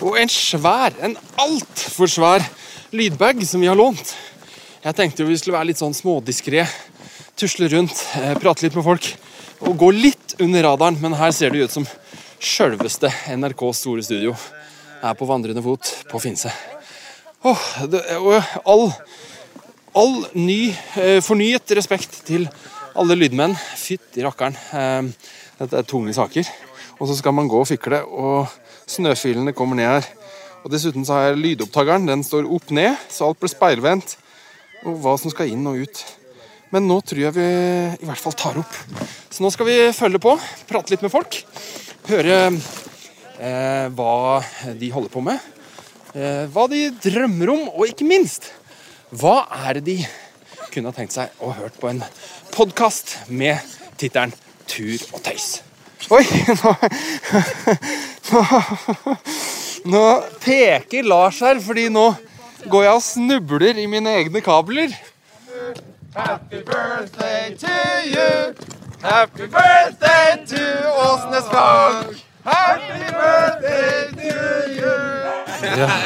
[0.00, 2.44] og en svær, en altfor svær
[2.94, 4.14] lydbag som vi har lånt.
[4.84, 6.62] Jeg tenkte jo vi skulle være litt sånn smådiskré,
[7.34, 9.08] tusle rundt, eh, prate litt med folk
[9.64, 11.86] og gå litt under radaren, men her ser det ut som
[12.38, 14.36] sjølveste NRKs store studio
[15.02, 16.52] er på vandrende fot på Finse.
[17.42, 18.04] Åh, det,
[18.64, 18.92] all,
[19.92, 22.46] all ny, eh, fornyet respekt til
[22.94, 23.56] alle lydmenn.
[23.76, 24.54] Fytti rakkeren.
[24.72, 25.02] Eh,
[25.58, 26.46] dette er tunge saker.
[27.00, 28.46] Og så skal man gå og fikle, og
[28.86, 30.23] snøfilene kommer ned her.
[30.64, 32.08] Og Dessuten så har jeg lydopptakeren.
[32.08, 34.16] Den står opp ned, så alt blir speilvendt.
[34.88, 36.00] Og hva som skal inn og ut.
[36.72, 37.48] Men nå tror jeg vi
[38.00, 38.78] i hvert fall tar opp.
[39.28, 40.32] Så nå skal vi følge på,
[40.66, 41.36] prate litt med folk.
[42.08, 44.40] Høre eh, hva
[44.80, 45.52] de holder på med.
[46.16, 48.48] Eh, hva de drømmer om, og ikke minst
[49.14, 49.98] hva er det de
[50.72, 52.00] kunne ha tenkt seg å hørt på en
[52.54, 53.60] podkast med
[54.00, 54.32] tittelen
[54.64, 55.60] 'Tur og tøys'.
[56.10, 56.24] Oi,
[56.62, 56.72] nå,
[58.32, 58.42] nå,
[59.84, 60.04] nå
[60.42, 62.08] peker Lars her, fordi nå
[62.70, 64.94] går jeg og snubler i mine egne kabler.
[66.14, 67.74] Happy birthday to
[68.06, 68.54] you.
[69.02, 70.62] Happy birthday to
[71.04, 72.14] Åsnes Våg.
[72.44, 74.36] Happy birthday to
[74.72, 74.94] you.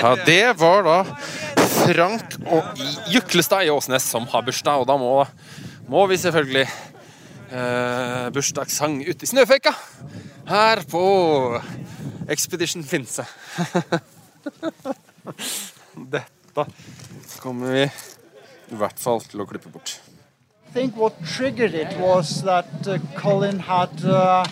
[0.02, 0.98] Ja, det var da
[1.78, 2.80] Frank og
[3.12, 5.12] Juklestad i Åsnes som har bursdag, og da må,
[5.90, 6.66] må vi selvfølgelig
[7.52, 9.74] eh, bursdagssang ute i snøføyka
[10.48, 11.04] her på
[12.28, 13.24] Expedition Finse.
[16.12, 16.66] Dette
[17.40, 17.82] kommer vi
[18.68, 20.00] i hvert fall til å klippe bort.
[20.68, 24.44] I think what triggered it was that uh, Colin had uh,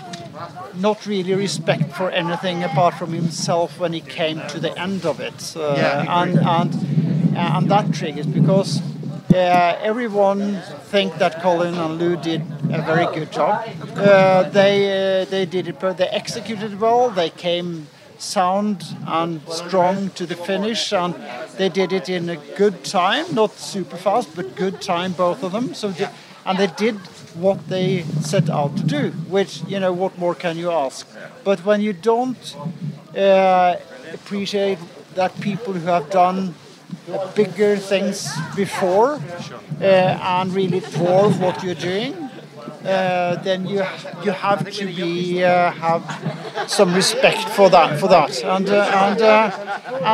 [0.75, 5.21] not really respect for anything apart from himself when he came to the end of
[5.21, 5.55] it.
[5.55, 5.77] Uh,
[6.09, 6.75] and, and,
[7.37, 8.81] and that triggers because
[9.35, 10.63] uh, everyone
[10.97, 12.41] think that Colin and Lou did
[12.73, 13.69] a very good job.
[13.97, 20.09] Uh, they, uh, they did it, but they executed well, they came sound and strong
[20.19, 21.15] to the finish and
[21.59, 25.53] they did it in a good time not super fast but good time both of
[25.53, 25.75] them.
[25.75, 26.11] So the,
[26.47, 26.97] and they did
[27.45, 31.07] what they set out to do which you know what more can you ask?
[31.45, 32.57] But when you don't
[33.15, 33.77] uh,
[34.15, 34.79] appreciate
[35.15, 36.55] that people who have done
[37.35, 39.21] bigger things before
[39.81, 42.26] uh, and really dwarf what you're doing
[42.87, 43.85] uh, then you
[44.25, 46.03] you have to be uh, have
[46.67, 49.51] some respect for that for that and uh, and uh,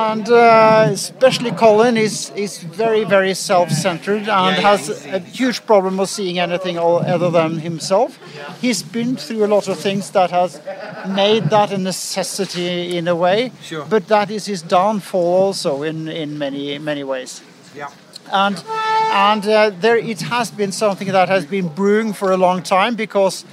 [0.09, 6.09] and uh, especially Colin is is very very self-centered and has a huge problem of
[6.09, 8.19] seeing anything all, other than himself.
[8.61, 10.61] He's been through a lot of things that has
[11.09, 13.85] made that a necessity in a way, Sure.
[13.89, 17.41] but that is his downfall also in in many many ways
[17.77, 17.89] Yeah.
[18.33, 18.65] And
[19.13, 22.95] and uh, there it has been something that has been brewing for a long time
[22.95, 23.45] because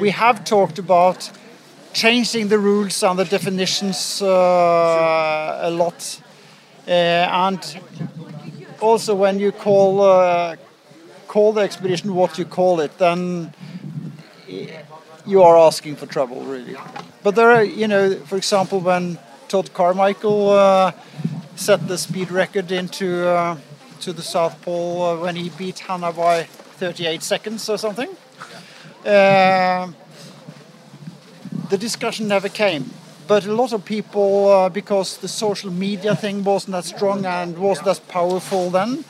[0.00, 1.30] we have talked about
[1.92, 6.20] changing the rules and the definitions uh, a lot.
[6.86, 7.80] Uh, and
[8.80, 10.56] also when you call uh,
[11.26, 13.52] call the expedition what you call it then
[15.26, 16.76] you are asking for trouble really.
[17.22, 20.92] But there are you know for example when Todd Carmichael uh,
[21.56, 23.56] set the speed record into uh,
[24.00, 28.10] to the South Pole uh, when he beat Hannah by 38 seconds or something.
[29.04, 29.94] Um
[31.70, 32.90] the discussion never came.
[33.28, 37.56] But a lot of people, uh, because the social media thing wasn't as strong and
[37.56, 39.04] wasn't as powerful then,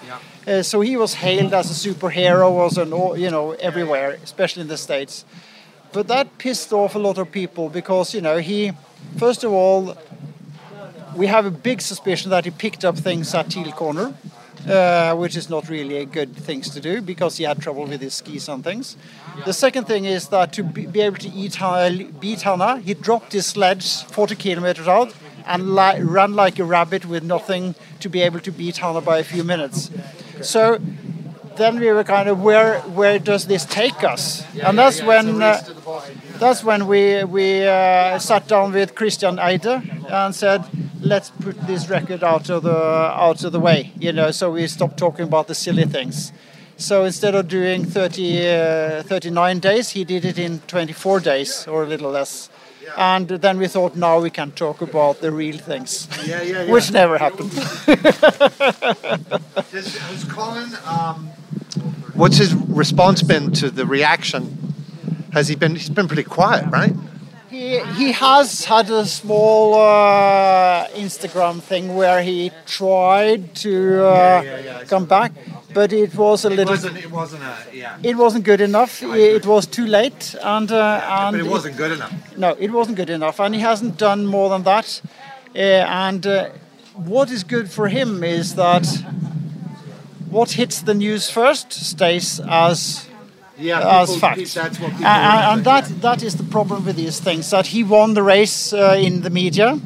[0.47, 4.69] uh, so he was hailed as a superhero, was an, you know everywhere, especially in
[4.69, 5.25] the states.
[5.93, 8.73] But that pissed off a lot of people because you know he,
[9.17, 9.97] first of all,
[11.17, 14.13] we have a big suspicion that he picked up things at Teal Corner,
[14.69, 18.01] uh, which is not really a good things to do because he had trouble with
[18.01, 18.97] his skis and things.
[19.45, 21.59] The second thing is that to be, be able to eat,
[22.21, 25.15] beat Hannah, he dropped his sledge 40 kilometers out
[25.47, 29.19] and li- ran like a rabbit with nothing to be able to beat Hannah by
[29.19, 29.91] a few minutes.
[30.43, 30.79] So
[31.57, 34.45] then we were kind of where where does this take us?
[34.63, 35.61] and that's when uh,
[36.41, 40.65] that's when we we uh, sat down with Christian Eide and said,
[41.01, 44.67] let's put this record out of the out of the way, you know, so we
[44.67, 46.33] stopped talking about the silly things.
[46.77, 51.83] So instead of doing 30, uh, 39 days, he did it in 24 days or
[51.83, 52.49] a little less.
[52.97, 56.73] And then we thought, now we can talk about the real things, Yeah, yeah, yeah.
[56.73, 57.53] which never happened.
[59.73, 61.29] Has Colin, um,
[62.15, 64.57] what's his response been to the reaction?
[65.33, 65.77] Has he been?
[65.77, 66.95] He's been pretty quiet, right?
[67.51, 74.43] He, he has had a small uh, Instagram thing where he tried to uh, Yeah,
[74.43, 75.33] yeah, yeah, come back,
[75.75, 76.75] but it was a little.
[76.75, 77.57] It wasn't a.
[77.73, 77.99] Yeah.
[78.03, 79.03] It wasn't good enough.
[79.03, 82.13] It was too late, and uh, and But it wasn't good enough.
[82.37, 85.01] no, it wasn't good enough, and he hasn't done more than that.
[85.55, 86.51] Uh, and uh,
[86.95, 88.87] what is good for him is that
[90.31, 93.09] what hits the news first stays as
[93.61, 94.01] Yeah.
[94.03, 94.55] as people- facts.
[94.55, 95.07] That's what people.
[95.07, 95.89] and, and remember.
[95.89, 99.23] that that is the problem with these things that he won the race uh, in
[99.23, 99.79] the media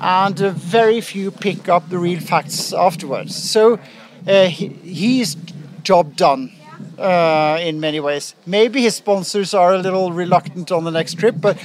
[0.00, 3.78] and uh, very few pick up the real facts afterwards so
[4.26, 5.36] uh, he, he's
[5.82, 6.50] job done
[6.98, 11.34] uh, in many ways maybe his sponsors are a little reluctant on the next trip
[11.38, 11.56] but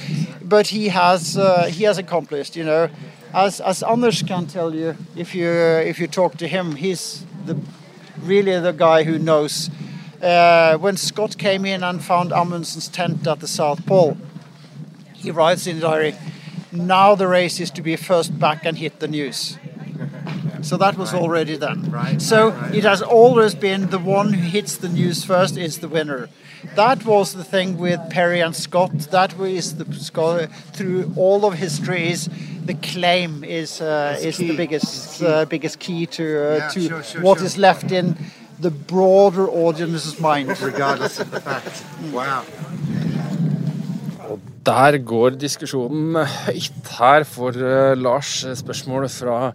[0.42, 2.88] but he has uh, he has accomplished you know
[3.32, 7.56] as as Anders can tell you if you if you talk to him he's the
[8.22, 9.70] really the guy who knows
[10.22, 14.16] uh, when Scott came in and found Amundsen's tent at the South Pole,
[15.14, 16.14] he writes in the diary,
[16.72, 19.58] now the race is to be first back and hit the news.
[20.62, 21.90] So that was already done.
[21.90, 22.74] Right, So right, right.
[22.74, 26.28] it has always been the one who hits the news first is the winner.
[26.74, 28.90] That was the thing with Perry and Scott.
[29.12, 32.28] That was the Scott through all of history is
[32.64, 34.48] the claim is uh, is key.
[34.48, 37.46] the biggest uh, biggest key to uh, Yeah, to sure, sure, what sure.
[37.46, 38.16] is left in
[38.60, 40.48] the broader audience's mind.
[40.60, 41.84] Regardless of the fact.
[42.12, 42.44] Wow.
[44.66, 48.40] Der går diskusjonen høyt her for eh, Lars.
[48.58, 49.52] Spørsmål fra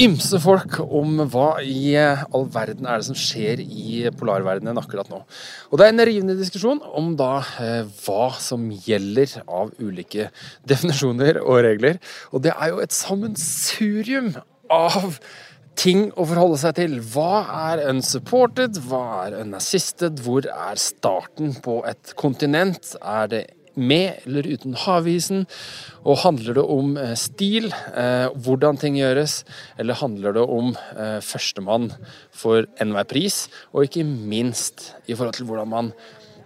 [0.00, 5.20] ymse folk om hva i all verden er det som skjer i polarverdenen akkurat nå.
[5.70, 10.32] Og det er en rivende diskusjon om da eh, hva som gjelder av ulike
[10.72, 12.02] definisjoner og regler.
[12.34, 14.32] Og det er jo et sammensurium
[14.72, 15.20] av
[15.78, 16.96] ting å forholde seg til.
[17.14, 18.78] Hva er unsupported?
[18.88, 20.22] Hva er unassisted?
[20.24, 22.94] Hvor er starten på et kontinent?
[23.00, 25.46] Er det med eller uten havisen?
[26.06, 29.40] Og handler det om eh, stil, eh, hvordan ting gjøres,
[29.78, 31.90] eller handler det om eh, førstemann
[32.34, 35.94] for enhver pris, og ikke minst i forhold til hvordan man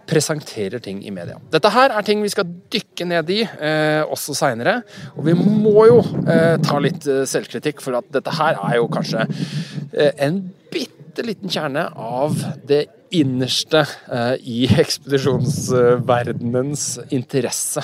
[0.09, 1.37] presenterer ting i media.
[1.53, 4.75] Dette her er ting vi skal dykke ned i eh, også seinere.
[5.15, 8.85] Og vi må jo eh, ta litt eh, selvkritikk, for at dette her er jo
[8.91, 10.35] kanskje eh, en
[10.73, 12.35] bitte liten kjerne av
[12.69, 17.81] det innerste eh, i ekspedisjonsverdenens interesse.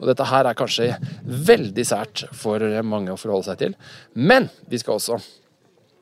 [0.00, 3.72] Og dette her er kanskje veldig sært for mange å forholde seg til.
[4.14, 5.14] Men vi skal også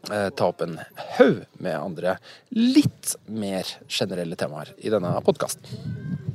[0.09, 0.81] ta opp en
[1.17, 2.17] haug med andre
[2.51, 5.63] litt mer generelle temaer i denne podkasten.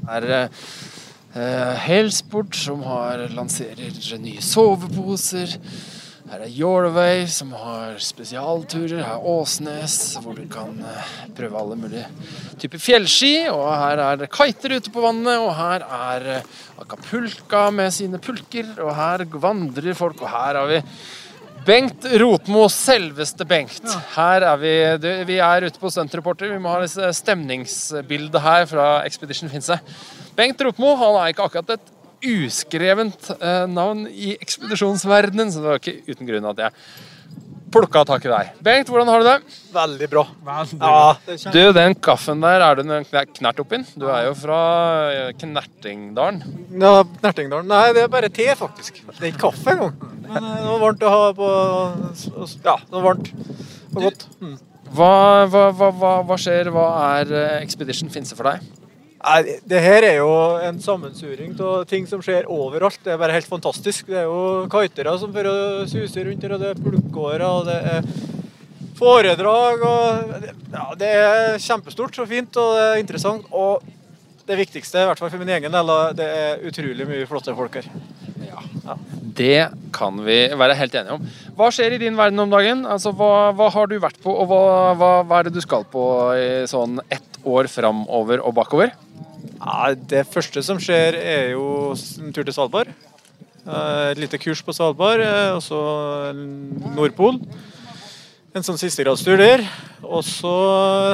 [0.08, 3.92] er eh, Helsport, som har, lanserer
[4.24, 5.58] nye soveposer.
[6.28, 9.00] Her er Yorway, som har spesialturer.
[9.00, 12.04] Her er Åsnes, hvor du kan eh, prøve alle mulige
[12.60, 13.46] typer fjellski.
[13.48, 16.50] Og her er det kiter ute på vannet, og her er eh,
[16.84, 18.74] Acapulca med sine pulker.
[18.84, 20.82] Og her vandrer folk, og her har vi
[21.68, 23.84] Bengt Rotmo, selveste Bengt.
[24.14, 26.54] Her er vi du, Vi er ute på Stuntreporter.
[26.54, 29.76] Vi må ha et stemningsbilde her fra Expedition Finse.
[30.38, 31.92] Bengt Rotmo han er ikke akkurat et
[32.24, 36.78] uskrevent eh, navn i ekspedisjonsverdenen, så det var ikke uten grunn at jeg
[37.82, 38.52] plukka tak i deg.
[38.66, 39.58] Bengt, hvordan har du det?
[39.76, 40.24] Veldig bra.
[40.82, 41.16] Ja,
[41.54, 43.86] Du, den kaffen der, er det en knert oppi den?
[44.00, 44.60] Du er jo fra
[45.14, 46.42] eh, Knertingdalen.
[46.82, 47.70] Ja, Knertingdalen.
[47.72, 49.02] Nei, det er bare te, faktisk.
[49.12, 49.98] Det er ikke kaffe engang.
[50.28, 51.52] Men eh, det var varmt å ha på
[52.66, 53.32] Ja, det var varmt
[53.98, 54.28] og godt.
[54.42, 54.58] Mm.
[54.98, 55.12] Hva,
[55.52, 56.70] hva, hva, hva, hva skjer?
[56.74, 56.88] Hva
[57.20, 58.64] er eh, Expedition Finse for deg?
[59.28, 60.30] Nei, det her er jo
[60.64, 63.02] en sammensuring av ting som skjer overalt.
[63.04, 64.08] Det er bare helt fantastisk.
[64.08, 65.50] Det er jo kitere som får
[65.92, 68.08] suse rundt her, og det er pulkårer, og det er
[68.96, 69.84] foredrag.
[69.84, 73.52] og ja, Det er kjempestort og fint og det er interessant.
[73.52, 73.84] Og
[74.48, 77.82] det viktigste, i hvert fall for min egen del, det er utrolig mye flotte folk
[77.82, 77.92] her.
[79.38, 81.26] Det kan vi være helt enige om.
[81.58, 82.84] Hva skjer i din verden om dagen?
[82.90, 84.62] Altså, hva, hva har du vært på, og hva,
[84.98, 86.04] hva, hva er det du skal på
[86.38, 88.96] i sånn ett år framover og bakover?
[89.58, 92.90] Ja, det første som skjer, er jo en tur til Svalbard.
[93.68, 95.80] Eh, Et lite kurs på Svalbard, eh, og så
[96.96, 97.42] Nordpol.
[98.56, 99.66] En sånn sistegradstur der.
[100.02, 100.54] Og så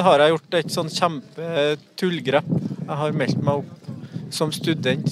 [0.06, 2.48] har jeg gjort et sånn kjempetullgrep.
[2.84, 5.08] Jeg har meldt meg opp som student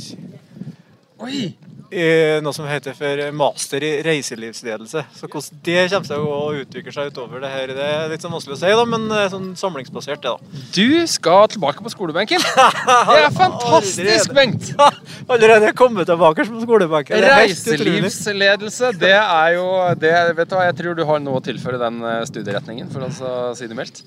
[1.23, 1.53] Oi!
[1.93, 5.03] I noe som heter for master i reiselivsledelse.
[5.17, 8.33] Så hvordan det kommer seg å utvikle seg utover det her, det er litt sånn
[8.35, 10.63] vanskelig å si, da, men er sånn samlingsbasert, det, da.
[10.75, 12.43] Du skal tilbake på skolebenken!
[13.13, 14.71] Det er fantastisk, Bengt!
[15.33, 17.23] Allerede kommet tilbake på skolebenken.
[17.23, 19.67] Reiselivsledelse, det er jo
[20.01, 23.07] det, Vet du hva, jeg tror du har noe å tilføre den eh, studieretningen, for
[23.07, 24.03] å si det mildt.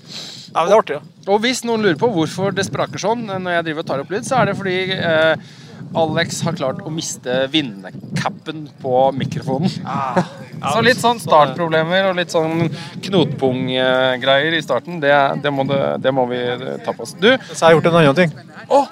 [0.55, 1.29] Ja, men det er artig, ja.
[1.31, 4.11] Og hvis noen lurer på hvorfor det spraker sånn når jeg driver og tar opp
[4.13, 5.53] lyd, så er det fordi eh,
[5.95, 9.71] Alex har klart å miste vinnercapen på mikrofonen.
[10.65, 12.67] så litt sånn startproblemer og litt sånn
[13.05, 16.41] knotpunggreier i starten, det, det, må det, det må vi
[16.85, 17.15] ta på oss.
[17.19, 18.37] Du, Så jeg har gjort en annen ting.
[18.67, 18.87] Oh,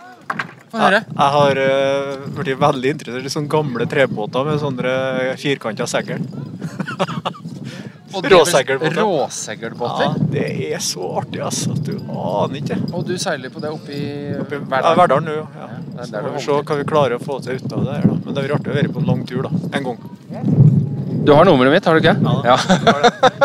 [0.73, 1.03] Få høre.
[1.05, 4.93] Jeg har uh, blitt veldig interessert i sånne gamle trebåter med sånne
[5.37, 6.23] firkanta segl.
[8.13, 8.95] Råseilbåter.
[9.01, 10.03] Råseilbåter.
[10.03, 11.71] Ja, det er så artig, altså.
[11.73, 12.77] at Du aner ikke.
[12.93, 15.25] Og du seiler på det oppe i Ja, Verdalen?
[15.25, 15.69] Nå, ja.
[15.99, 18.19] er Så vi se hva vi klarer å få til ut av det her, da.
[18.25, 19.51] Men det blir artig å være på en lang tur, da.
[19.77, 19.97] En gang.
[21.23, 22.17] Du har nummeret mitt, har du ikke?
[22.43, 22.57] Ja.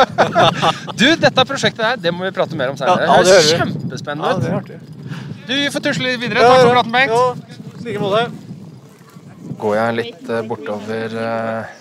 [1.01, 3.07] du, dette prosjektet her, det må vi prate mer om senere.
[3.07, 4.43] Ja, ja, det høres kjempespennende Ja, ut.
[4.43, 4.79] det er artig.
[5.47, 6.43] Du, vi får tusle litt videre.
[6.45, 7.15] Takk for praten, Bengt.
[7.15, 7.23] Ja,
[7.79, 8.27] i like måte.
[9.59, 11.79] Går jeg litt eh, bortover eh,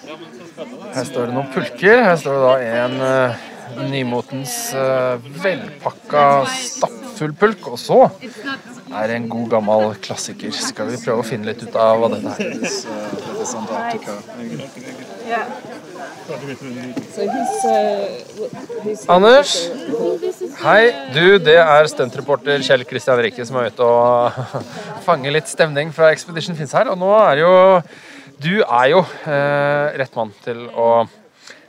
[0.57, 1.99] Her står det noen pulker.
[2.01, 3.43] Her står det da en uh,
[3.91, 7.67] nymotens uh, velpakka stappfull pulk.
[7.69, 10.49] Og så er det en god gammel klassiker.
[10.55, 12.47] Skal vi prøve å finne litt ut av hva dette er?
[19.13, 19.53] Anders?
[20.63, 20.81] Hei,
[21.13, 24.41] du, det er stuntreporter Kjell Kristian Rikke som er ute og
[25.07, 26.89] fanger litt stemning fra Expedition Finns her.
[26.89, 27.53] Og nå er jo
[28.41, 31.07] Du er jo eh, rett mann til å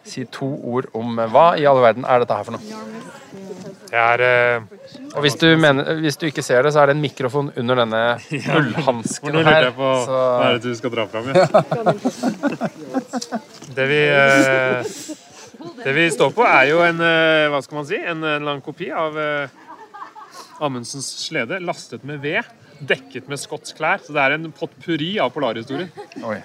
[0.09, 2.65] si to ord om hva i all verden er dette her for noe.
[3.89, 4.61] Det er eh,
[5.15, 7.75] Og hvis du, mener, hvis du ikke ser det, så er det en mikrofon under
[7.83, 8.03] denne
[8.59, 9.63] ullhansken Nå her.
[9.71, 11.25] jeg på hva er det du skal dra fram.
[11.33, 11.37] Ja.
[13.79, 14.83] Det vi eh,
[15.85, 18.61] Det vi står på, er jo en eh, hva skal man si, en, en lang
[18.65, 19.49] kopi av eh,
[20.65, 22.43] Amundsens slede, lastet med ved,
[22.83, 23.99] dekket med skotsk klær.
[24.03, 25.89] Så det er en potpurri av polarhistorier,
[26.27, 26.41] Oi.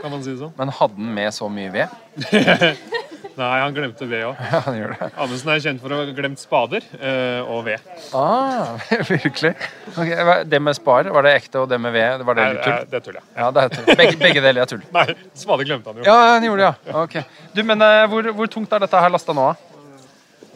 [0.00, 0.54] Kan man si det sånn.
[0.58, 1.88] Men hadde den med så mye ved?
[3.38, 4.38] Nei, han glemte ved òg.
[4.50, 5.06] Ja, han gjør det.
[5.14, 7.84] Amundsen er kjent for å ha glemt spader eh, og ved.
[8.16, 8.80] Ah,
[9.12, 9.52] virkelig?
[9.92, 12.88] Okay, det med spar, var det ekte, og det med ved, var det litt tull?
[12.90, 13.24] det er tull, ja.
[13.38, 13.86] Ja, det er tull.
[14.00, 14.82] Begge, begge deler er tull.
[14.94, 15.06] Nei,
[15.38, 16.08] spader glemte han jo.
[16.08, 17.04] Ja, han gjorde det, ja.
[17.04, 17.14] Ok.
[17.54, 19.46] Du, men eh, hvor, hvor tungt er dette her lasta nå?
[19.52, 19.54] da?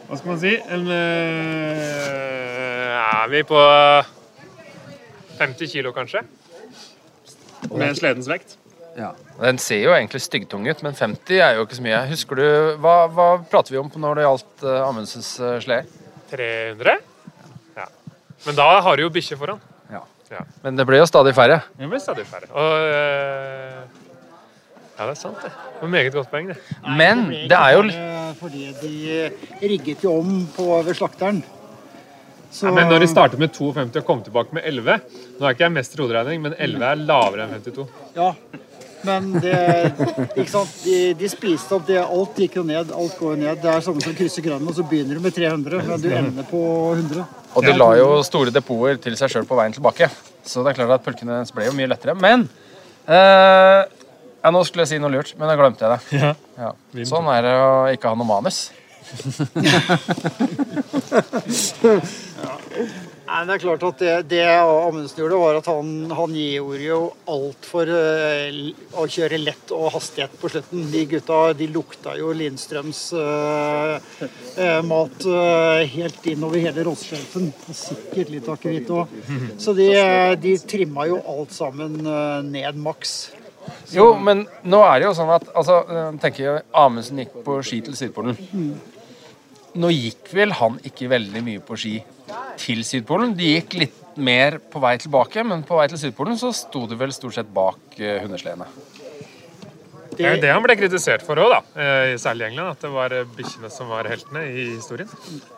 [0.09, 0.51] Hva skal man si?
[0.75, 1.93] En, øh,
[2.99, 3.61] er vi på
[5.39, 6.25] 50 kilo, kanskje?
[7.71, 8.57] Med sledens vekt.
[8.95, 12.01] Den ser jo egentlig styggtung ut, men 50 er jo ikke så mye.
[12.11, 12.45] Husker du,
[12.83, 15.89] Hva, hva prater vi om på når det gjaldt uh, Amundsens uh, slede?
[16.33, 16.99] 300?
[17.77, 17.87] Ja.
[18.47, 19.61] Men da har du jo bikkje foran.
[20.33, 20.45] Ja.
[20.63, 21.59] Men det blir jo stadig færre.
[21.77, 22.49] Det blir stadig færre.
[22.53, 24.01] Og Uh...
[24.93, 25.49] Ja, det er sant, det.
[25.49, 26.57] Det var meget godt poeng, det.
[26.85, 27.81] Men det er jo
[28.37, 29.31] Fordi de
[29.61, 31.43] rigget jo om på ved slakteren.
[32.53, 34.99] Så, Men når de startet med 52 og kom tilbake med 11
[35.39, 37.87] Nå er ikke jeg mest hoderegning, men 11 er lavere enn 52.
[38.13, 38.27] Ja,
[39.07, 39.57] men det
[40.33, 40.73] ikke sant?
[40.83, 41.99] De, de spiste opp det.
[42.01, 42.91] Alt gikk jo ned.
[42.95, 43.61] Alt går ned.
[43.63, 46.49] Det er sånne som krysser grønnen, og så begynner du med 300, men du ender
[46.49, 46.61] på
[46.97, 47.25] 100.
[47.53, 50.05] Og de la jo store depoter til seg sjøl på veien tilbake.
[50.43, 52.13] Så det er klart at pulkene ble jo mye lettere.
[52.19, 52.39] Men
[53.07, 53.81] eh,
[54.43, 55.99] ja, Nå skulle jeg si noe lurt, men da glemte jeg det.
[56.59, 56.71] Ja.
[57.07, 58.57] Sånn er det å ikke ha noe manus.
[63.23, 66.97] Nei, det er klart at det, det Amundsen gjorde, var at han, han gjorde jo
[67.31, 68.57] alt for uh,
[68.99, 70.89] å kjøre lett og hastighet på slutten.
[70.91, 73.95] De gutta de lukta jo Lindstrøms uh,
[74.59, 75.27] uh, mat
[75.93, 77.53] helt innover hele Rossskjelfen.
[77.71, 79.13] Sikkert litt akevitt òg.
[79.61, 79.87] Så de,
[80.43, 82.01] de trimma jo alt sammen
[82.51, 83.31] ned maks.
[83.93, 85.79] Jo, men nå er det jo sånn at altså,
[86.19, 88.35] tenker jeg, Amundsen gikk på ski til Sydpolen.
[89.79, 92.01] Nå gikk vel han ikke veldig mye på ski
[92.61, 93.35] til Sydpolen.
[93.37, 96.97] De gikk litt mer på vei tilbake, men på vei til Sydpolen så sto de
[96.99, 98.69] vel stort sett bak uh, hundesledene.
[100.13, 101.59] Det er jo det han ble kritisert for òg, da.
[102.21, 102.75] særlig i England.
[102.75, 105.09] At det var eh, bikkjene som var heltene i historien.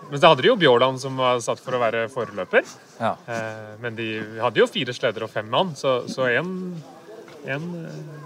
[0.10, 2.64] Men så hadde de jo Bjåland som var satt for å være foreløper.
[3.02, 3.16] Ja.
[3.28, 4.08] Eh, Men de
[4.40, 5.98] hadde jo fire sleder og fem mann, så,
[6.30, 6.54] én en,
[7.58, 8.25] en eh,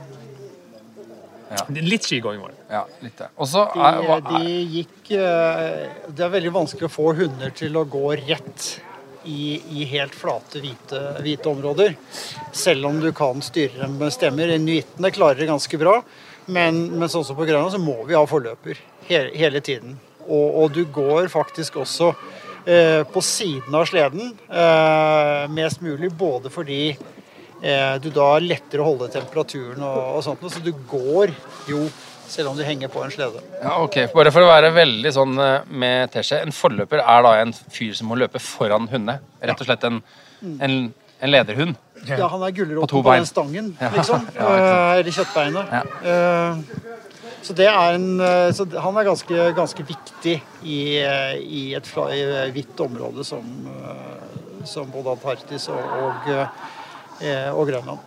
[1.50, 1.64] Ja.
[1.74, 2.60] Litt skigåing var det.
[2.70, 3.30] Ja, litt det.
[3.41, 7.54] Også, er, hva, er, De, de gikk eh, Det er veldig vanskelig å få hunder
[7.58, 8.68] til å gå rett
[9.26, 11.95] i, i helt flate, hvite, hvite områder.
[12.56, 14.54] Selv om du kan styre dem med stemmer.
[14.56, 16.00] Inuittene klarer det ganske bra.
[16.50, 18.80] Men, men sånn som på Grønland så må vi ha forløper
[19.10, 19.97] hele, hele tiden.
[20.26, 22.14] Og, og du går faktisk også
[22.66, 26.95] eh, på siden av sleden eh, mest mulig, både fordi
[27.60, 31.34] du da er lettere å holde temperaturen og, og sånt, så du går
[31.68, 31.82] jo
[32.30, 33.41] selv om du henger på en slede.
[33.62, 36.41] ja, ok, Bare for å være veldig sånn eh, med teskje.
[36.45, 39.24] En forløper er da en fyr som må løpe foran hundet.
[39.41, 40.01] Rett og slett en,
[40.45, 40.78] en,
[41.20, 41.80] en lederhund.
[42.05, 44.30] Ja, han er På gulroten to på, den stangen, liksom.
[44.38, 44.51] ja.
[44.53, 45.74] Eh, Eller kjøttbeinet.
[45.74, 46.55] Ja.
[47.43, 51.89] så det er en eh, Så han er ganske, ganske viktig i, eh, i et
[52.55, 56.78] hvitt område som, eh, som både Antarktis og, og, eh,
[57.53, 57.99] og Grønland.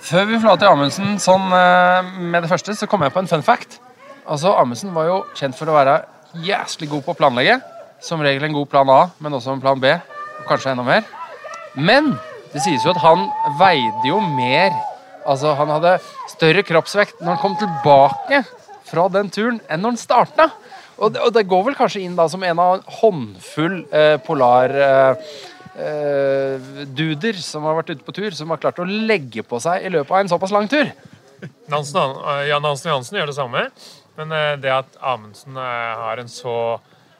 [0.00, 3.44] Før vi forlater Amundsen sånn eh, med det første, så kom jeg på en fun
[3.44, 3.76] fact.
[4.24, 5.98] Altså, Amundsen var jo kjent for å være
[6.46, 7.58] jæslig god på å planlegge.
[8.00, 11.04] Som regel en god plan A, men også en plan B, og kanskje enda mer.
[11.76, 12.14] Men
[12.54, 13.28] det sies jo at han
[13.60, 14.72] veide jo mer
[15.20, 15.98] Altså, han hadde
[16.32, 18.38] større kroppsvekt når han kom tilbake
[18.88, 20.46] fra den turen, enn når han starta.
[20.96, 24.72] Og det, og det går vel kanskje inn da som en av håndfull eh, polar...
[24.72, 25.34] Eh,
[25.80, 29.86] eh, duder som har vært ute på tur, som har klart å legge på seg
[29.86, 30.92] i løpet av en såpass lang tur.
[31.72, 33.66] Nansen, eh, Jan Hansen Johansen gjør det samme.
[34.18, 36.54] Men eh, det at Amundsen eh, har en så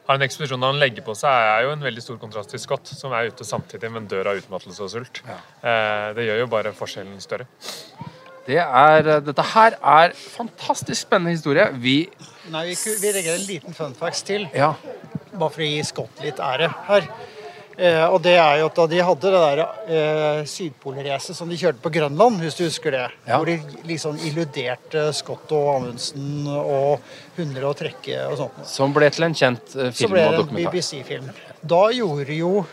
[0.07, 2.59] har en ekspedisjon der han legger på seg, er jo en veldig stor kontrast til
[2.59, 5.21] Scott, som er ute samtidig, men dør av utmattelse og sult.
[5.29, 7.45] Eh, Det gjør jo bare forskjellen større.
[8.47, 11.67] Det er, eh, dette her er fantastisk spennende historie.
[11.77, 12.09] Vi
[12.51, 14.73] Nei, vi, vi legger en liten funfax til, Ja.
[15.31, 17.07] bare for å gi Scott litt ære her.
[17.77, 21.55] Eh, og det er jo at da de hadde det der eh, sydpolracet som de
[21.57, 23.37] kjørte på Grønland, hvis du husker det, Ja.
[23.39, 23.55] hvor de
[23.87, 26.99] liksom illuderte Scott og Amundsen og
[27.37, 28.59] hunder og trekke og sånt.
[28.67, 30.39] Som ble til en kjent eh, film film dokumentar.
[30.43, 30.71] og ble en.
[30.75, 31.31] BBC-film.
[31.63, 32.65] Da gjorde jo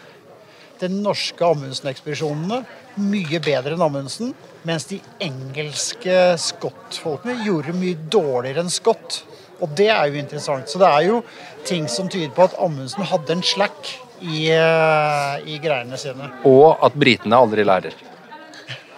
[0.83, 2.61] den norske Amundsen-ekspedisjonene
[2.99, 4.35] mye bedre enn Amundsen,
[4.67, 9.23] mens de engelske Scott-folkene gjorde mye dårligere enn Scott.
[9.63, 10.69] Og det er jo interessant.
[10.71, 11.23] Så det er jo
[11.67, 16.31] ting som tyder på at Amundsen hadde en slack i, eh, i greiene sine.
[16.49, 17.97] Og at britene aldri lærer.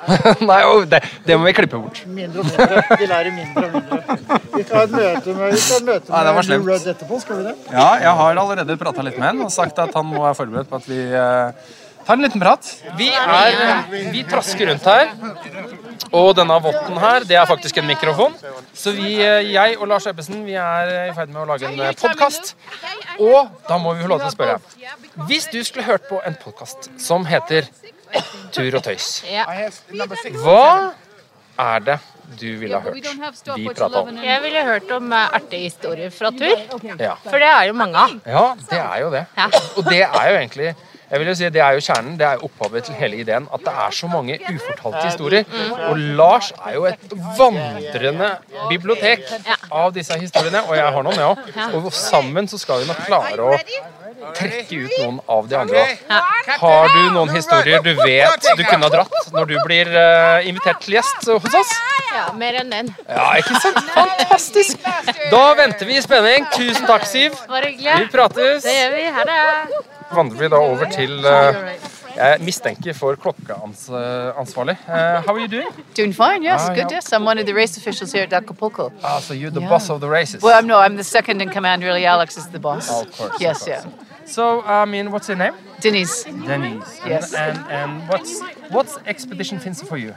[0.49, 2.01] Nei, det, det må vi klippe bort.
[2.09, 2.97] Mindre og mindre.
[2.97, 4.19] De lærer mindre og mindre.
[4.55, 7.41] Vi skal ha et møte med, et møte Nei, det var med Rudd etterpå, skal
[7.41, 7.55] vi det?
[7.69, 10.73] Ja, jeg har allerede prata litt med han og sagt at han må være forberedt
[10.73, 11.03] på at vi
[12.11, 12.71] tar en liten prat.
[12.99, 15.13] Vi, er, vi trasker rundt her.
[16.17, 18.35] Og denne votten her, det er faktisk en mikrofon.
[18.75, 22.57] Så vi, jeg og Lars Ebbesen vi er i ferd med å lage en podkast.
[23.23, 24.59] Og da må vi få lov til å spørre.
[25.31, 27.71] Hvis du skulle hørt på en podkast som heter
[28.51, 29.21] Tur og tøys,
[30.43, 30.91] hva
[31.63, 32.01] er det
[32.41, 32.97] du ville ha hørt
[33.55, 34.19] vi prata om?
[34.19, 36.65] Jeg ville hørt om eh, artige historier fra tur.
[37.29, 38.17] For det er jo mange av.
[38.27, 39.23] Ja, det er jo det.
[39.77, 40.73] Og det er jo egentlig
[41.11, 43.49] jeg vil jo si Det er jo kjernen, det er jo opphavet til hele ideen.
[43.53, 45.45] At det er så mange ufortalte historier.
[45.89, 48.29] Og Lars er jo et vandrende
[48.71, 49.27] bibliotek
[49.71, 50.63] av disse historiene.
[50.69, 51.81] Og jeg har noen, jeg òg.
[51.81, 53.59] Og sammen så skal vi nok klare å
[54.37, 55.85] trekke ut noen av de andre.
[56.61, 60.83] Har du noen historier du vet du kunne ha dratt når du blir eh, invitert
[60.85, 61.73] til gjest hos oss?
[62.11, 62.91] Ja, mer enn den.
[63.07, 63.79] Ja, ikke sant?
[63.95, 64.83] Fantastisk!
[65.31, 66.47] Da venter vi i spenning.
[66.57, 67.39] Tusen takk, Siv.
[67.55, 68.67] Vi prates.
[68.67, 69.09] Det gjør vi.
[69.15, 69.41] Ha det.
[70.15, 71.55] Vandrer vi da over til eh,
[72.17, 74.75] Jeg mistenker for klokkeansvarlig.
[74.89, 74.95] Uh,
[75.25, 75.69] how are you doing?
[75.97, 76.91] Doing fine, yes, Ah, good.
[76.91, 78.91] Yes, I'm one of the race officials here at Acapulco.
[79.03, 79.69] Ah, so you're the Yeah.
[79.71, 80.43] boss of the races.
[80.43, 81.83] Well, I'm no, I'm the second in command.
[81.85, 82.89] Really, Alex is the boss.
[82.91, 83.67] Oh, of course, of course.
[83.67, 83.85] yeah.
[84.31, 85.55] So, I mean, what's your name?
[85.81, 86.25] Denise.
[86.25, 87.01] Denise.
[87.01, 87.35] And- Yes.
[87.35, 90.15] And, and what's what's Expedition Finse for you?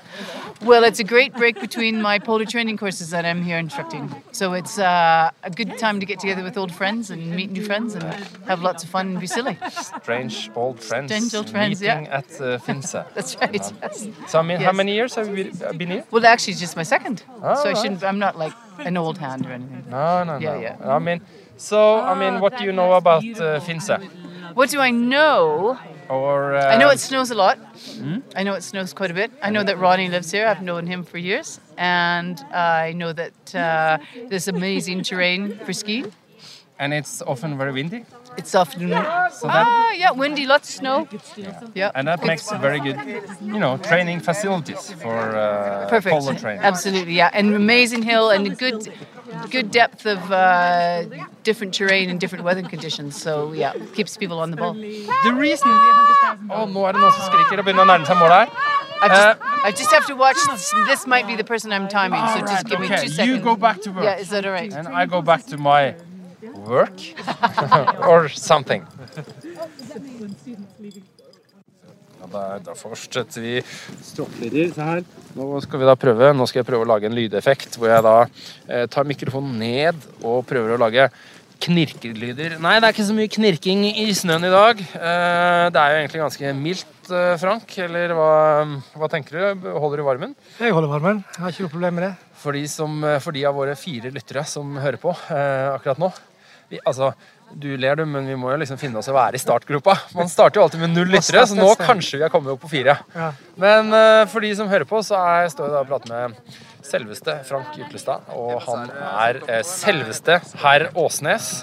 [0.61, 4.05] Well, it's a great break between my polar training courses that I'm here instructing.
[4.31, 7.65] So it's uh, a good time to get together with old friends and meet new
[7.65, 8.03] friends and
[8.45, 9.57] have lots of fun and be silly.
[9.71, 11.11] Strange old friends.
[11.11, 12.17] Strange old friends, meeting yeah.
[12.19, 12.59] at uh.
[13.15, 13.53] That's right.
[13.81, 14.07] Yes.
[14.27, 16.03] So, I mean, how many years have you been here?
[16.11, 17.23] Well, actually, it's just my second.
[17.41, 18.03] Oh, so I shouldn't.
[18.03, 19.85] I'm not like an old hand or anything.
[19.89, 20.39] No, no, no.
[20.39, 20.95] Yeah, yeah.
[20.95, 21.21] I mean,
[21.57, 23.89] so I mean, what do you know about uh, Finse?
[24.53, 25.77] What do I know?
[26.09, 27.57] Or uh, I know it snows a lot.
[27.97, 28.17] Hmm?
[28.35, 29.31] I know it snows quite a bit.
[29.41, 30.45] I know that Ronnie lives here.
[30.47, 31.59] I've known him for years.
[31.77, 33.97] And I know that uh,
[34.29, 36.11] there's amazing terrain for skiing.
[36.79, 38.05] and it's often very windy.
[38.37, 41.07] It's often, So that- ah, yeah, windy, lots of snow.
[41.75, 41.91] Yeah.
[41.95, 42.27] And that Good.
[42.27, 42.97] makes very good,
[43.41, 46.13] you know, training facilities for uh, Perfect.
[46.13, 46.63] polo training.
[46.63, 47.29] Absolutely, yeah.
[47.33, 48.91] And amazing hill and a good,
[49.49, 51.03] good depth of uh,
[51.43, 53.19] different terrain and different weather conditions.
[53.21, 54.73] So yeah, keeps people on the ball.
[54.73, 55.69] The reason
[56.49, 58.49] Å, nå er det noen som skriker og begynner å nærme seg målet her.
[59.03, 59.35] I just, Uh,
[59.67, 60.37] I just have to watch.
[60.49, 63.39] This, this might be the person I'm timing, so just give me okay, two you
[63.39, 64.05] go back to work.
[64.05, 64.71] Yeah, is that all right?
[64.71, 65.95] And I go back to my
[66.55, 66.95] work
[68.07, 68.87] or something.
[72.33, 73.59] Ja, da, fortsetter vi
[74.01, 74.71] stråkleder.
[74.73, 75.03] Se her.
[75.37, 76.31] Nå skal vi da prøve.
[76.33, 80.07] Nå skal jeg prøve å lage en lydeffekt hvor jeg da eh, tar mikrofonen ned
[80.25, 81.07] og prøver å lage
[81.63, 82.57] knirkelyder.
[82.59, 84.81] Nei, det er ikke så mye knirking i snøen i dag.
[84.81, 87.77] Eh, det er jo egentlig ganske mildt, eh, Frank.
[87.85, 88.33] Eller hva,
[88.97, 89.69] hva tenker du?
[89.77, 90.35] Holder du varmen?
[90.57, 91.23] Jeg holder varmen.
[91.37, 92.13] Jeg har ikke noe problem med det.
[92.43, 96.11] For de, som, for de av våre fire lyttere som hører på eh, akkurat nå
[96.73, 97.11] vi, altså,
[97.53, 99.93] Du ler, du, men vi må jo liksom finne oss å være i startgropa.
[100.17, 102.71] Man starter jo alltid med null lyttere, så nå kanskje vi har kommet opp på
[102.71, 102.95] fire.
[103.61, 106.57] Men eh, for de som hører på, så er, står jeg da og prater med
[106.83, 108.25] selveste Frank Ytlestad.
[108.33, 111.53] Og han er eh, selveste herr Åsnes.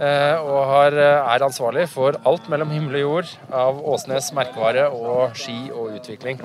[0.00, 4.88] Eh, og har, eh, er ansvarlig for alt mellom himmel og jord av Åsnes merkevare
[4.90, 6.40] og ski og utvikling.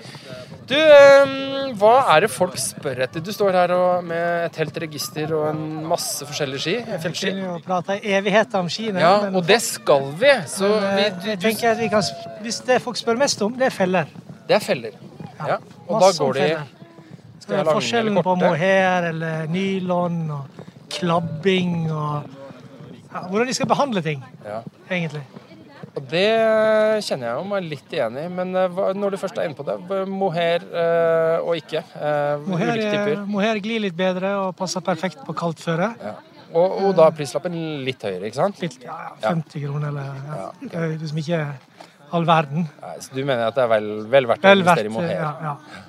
[0.67, 3.23] Du, eh, hva er det folk spør etter?
[3.23, 6.75] Du står her og, med et helt register og en masse forskjellige ski.
[7.03, 7.31] Fjellski.
[7.31, 8.99] Vi kunne jo prate i evigheter om skiene.
[8.99, 10.33] Ja, men- og det skal vi.
[10.51, 12.03] Så men, vi, du, jeg tenker at vi kan,
[12.41, 14.05] Hvis det folk spør mest om, det er feller.
[14.47, 14.91] Det er feller.
[15.39, 16.49] Ja, og da går de.
[17.45, 22.23] Forskjellen på mohair eller nylon og klabbing og
[23.15, 24.61] ja, Hvordan de skal behandle ting, Ja.
[24.91, 25.23] egentlig.
[25.95, 26.25] Og det
[27.07, 28.25] kjenner jeg jo meg litt igjen i.
[28.27, 29.75] Men eh, når du først er inne på det,
[30.11, 31.81] mohair eh, og ikke.
[31.95, 33.21] eh, Mohair, typer.
[33.29, 35.93] mohair glir litt bedre og passer perfekt på kaldt føre.
[36.55, 37.55] Og, og da er prislappen
[37.87, 38.59] litt høyere, ikke sant?
[38.63, 40.45] Litt, ja, ja, 50 kroner eller ja.
[40.61, 41.39] Det er liksom ikke
[42.15, 42.67] all verden.
[42.83, 45.17] Nei, så du mener at det er vel, vel verdt å investere i mohair?
[45.19, 45.83] ja, ja.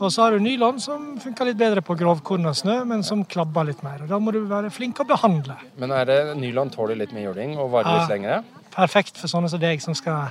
[0.00, 3.20] Og så har du nylon, som funker litt bedre på grovkorn og snø, men som
[3.28, 4.00] klabber litt mer.
[4.06, 5.58] Og Da må du være flink å behandle.
[5.76, 8.14] Men er det nylon tåler litt mer juling og varer litt Ja.
[8.16, 8.38] lengre?
[8.70, 10.30] Perfekt for sånne som deg, som skal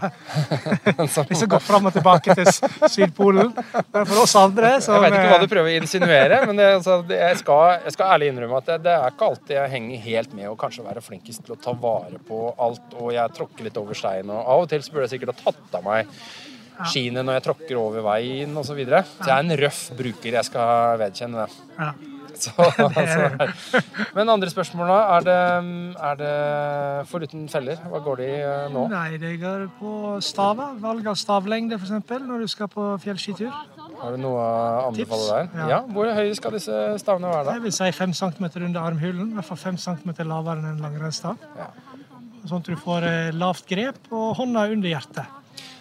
[1.29, 2.47] liksom gå fram og tilbake til
[2.89, 3.51] Sydpolen.
[3.93, 6.55] Men for oss andre som Jeg vet ikke hva du eh, prøver å insinuere, men
[6.63, 9.73] det, altså, jeg, skal, jeg skal ærlig innrømme at det, det er ikke alltid jeg
[9.75, 13.35] henger helt med og kanskje være flinkest til å ta vare på alt, og jeg
[13.37, 15.85] tråkker litt over stein, og av og til så burde jeg sikkert ha tatt av
[15.85, 16.07] meg
[16.87, 18.69] skiene når jeg tråkker over veien osv.
[18.69, 19.03] Så, videre.
[19.17, 21.67] så jeg er en røff bruker, jeg skal vedkjenne det.
[21.79, 21.91] Ja.
[22.39, 23.47] Så, altså,
[24.15, 25.39] men andre spørsmål da, er det,
[26.07, 28.85] er det foruten feller, hva går de eh, nå?
[28.93, 29.91] Nei, det går på
[30.23, 30.77] staver.
[30.79, 33.51] Valg av stavlengde, f.eks., når du skal på fjellskitur.
[33.99, 35.49] Har du noe å anbefale der?
[35.59, 35.67] Ja.
[35.73, 35.79] Ja.
[35.91, 37.57] Hvor høye skal disse stavene være da?
[37.57, 39.33] Jeg vil si 5 cm under armhulen.
[39.33, 41.35] I hvert fall 5 cm lavere enn en langrennsstav.
[42.47, 45.38] Sånn at du får eh, lavt grep og hånda under hjertet.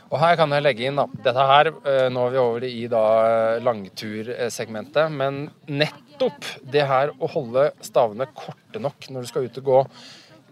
[0.09, 1.05] Og her kan jeg legge inn, da.
[1.25, 7.13] Dette her, eh, nå er vi over i da eh, langtursegmentet, men nettopp det her
[7.19, 9.83] å holde stavene korte nok når du skal ut og gå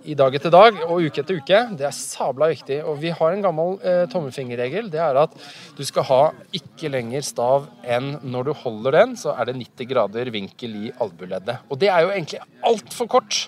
[0.07, 2.79] i dag etter dag og uke etter uke, det er sabla viktig.
[2.87, 4.91] Og vi har en gammel eh, tommelfingerregel.
[4.93, 5.35] Det er at
[5.77, 6.21] du skal ha
[6.55, 10.93] ikke lenger stav enn når du holder den, så er det 90 grader vinkel i
[11.03, 11.65] albueleddet.
[11.71, 13.47] Og det er jo egentlig altfor kort.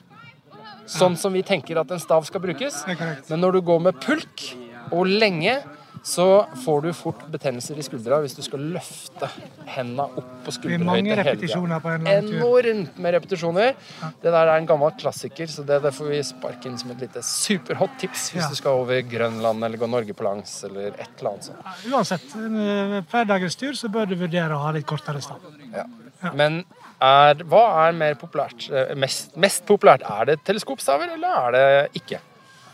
[0.88, 2.80] Sånn som vi tenker at en stav skal brukes.
[3.28, 4.46] Men når du går med pulk
[4.88, 5.58] og lenge,
[6.06, 9.28] så får du fort betennelser i skuldra hvis du skal løfte
[9.66, 11.58] henda opp på skulderhøyde hele tida.
[12.18, 13.74] Enormt med repetisjoner.
[14.22, 17.02] Det der er en gammel klassiker, så det, det får vi sparke inn som et
[17.06, 18.48] lite superhot tips hvis Ja.
[18.48, 21.70] du skal over Grønland eller gå Norge på langs eller et eller annet sånt.
[21.92, 22.28] Uansett,
[23.10, 25.40] hver dagens tur så bør du vurdere å ha litt kortere stav.
[26.34, 26.64] Men
[27.00, 28.64] er, hva er mer populært?
[28.74, 30.02] eh, Mest, mest populært?
[30.02, 32.18] Er det teleskopstaver, eller er det ikke?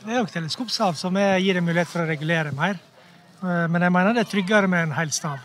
[0.05, 2.79] Det er jo teleskopstav som gir en mulighet for å regulere mer.
[3.45, 5.39] Eh, Men jeg mener det er tryggere med en hel stav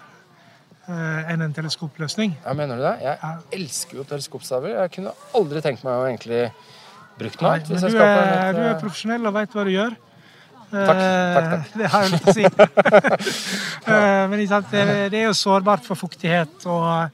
[0.90, 2.36] eh, enn en teleskopløsning.
[2.46, 2.96] Ja, Mener du det?
[3.06, 4.76] Jeg elsker jo teleskopstaver.
[4.84, 6.44] Jeg kunne aldri tenkt meg å egentlig
[7.20, 7.68] bruke noe annet.
[7.70, 9.98] du, er, et, du er profesjonell og vet hva du gjør.
[10.70, 11.54] Takk, takk, takk.
[11.54, 12.46] Eh, Det har jeg til å si.
[13.90, 14.42] Eh, Men
[15.10, 17.10] det, er jo sårbart for fuktighet og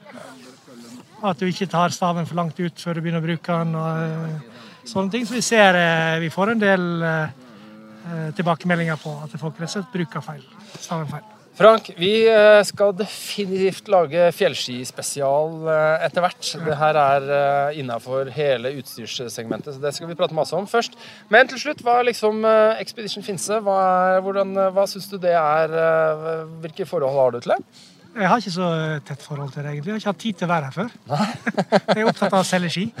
[1.26, 3.74] at du ikke tar staven for langt ut før du begynner å bruke den.
[3.80, 4.56] og eh,
[4.86, 5.26] sånne ting.
[5.26, 7.45] Så vi ser eh, vi får en del eh, eh,
[8.38, 10.44] tilbakemeldinger på at folk rett og slett bruker feil.
[10.78, 11.24] staven feil.
[11.56, 16.50] Frank, vi eh, skal definitivt lage fjellskispesial eh, etter hvert.
[16.66, 20.98] Det her er eh, innafor hele utstyrssegmentet, så det skal vi prate masse om først.
[21.32, 23.56] Men til slutt, hva er liksom eh, Expedition Finse?
[23.64, 23.76] Hva,
[24.18, 25.72] er, hvordan, eh, hva syns du det er?
[25.72, 27.60] eh, Hvilke forhold har du til det?
[28.16, 29.94] Jeg har ikke så eh, tett forhold til det, egentlig.
[29.94, 30.92] Jeg har ikke hatt tid til å være her før.
[31.96, 32.86] Jeg er opptatt av å selge ski.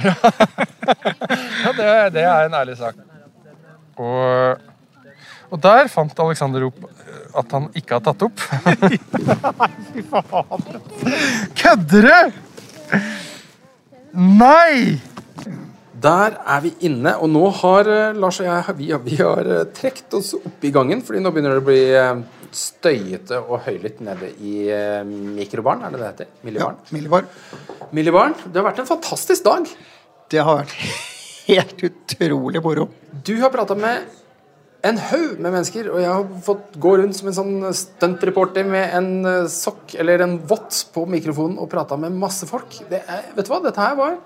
[0.86, 2.96] Ja, det, det er en ærlig sak.
[3.98, 4.60] Og,
[5.56, 8.44] og der fant Alexander opp eh, at han ikke har tatt opp.
[8.82, 8.98] Nei,
[9.90, 10.66] Fy faen.
[11.56, 12.40] Kødder du?!
[14.16, 14.96] Nei!
[16.06, 20.06] Der er vi inne, og nå har eh, Lars og jeg vi, vi har trekt
[20.06, 22.20] trukket oss opp i gangen, fordi nå begynner det å bli eh,
[22.56, 26.30] støyete og høylytt nede i Mikrobarn, mikrobaren, er det det heter?
[26.46, 26.78] Millibaren?
[26.94, 27.26] Millibar.
[27.96, 28.36] Millibarn.
[28.44, 29.72] Det har vært en fantastisk dag.
[30.32, 30.76] Det har vært
[31.50, 32.88] helt utrolig moro.
[33.26, 34.06] Du har prata med
[34.88, 38.94] en haug med mennesker, og jeg har fått gå rundt som en sånn stuntreporter med
[38.96, 42.78] en eh, sokk eller en vott på mikrofonen og prata med masse folk.
[42.90, 44.16] Det er, vet du hva, dette her var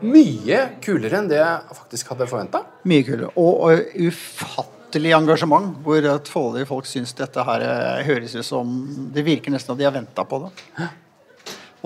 [0.00, 2.62] mye kulere enn det jeg faktisk hadde forventa.
[2.88, 3.30] Mye kulere.
[3.36, 8.74] Og, og ufattelig engasjement, hvor at folk syns dette her eh, høres ut som
[9.12, 10.52] Det virker nesten at de har venta på det.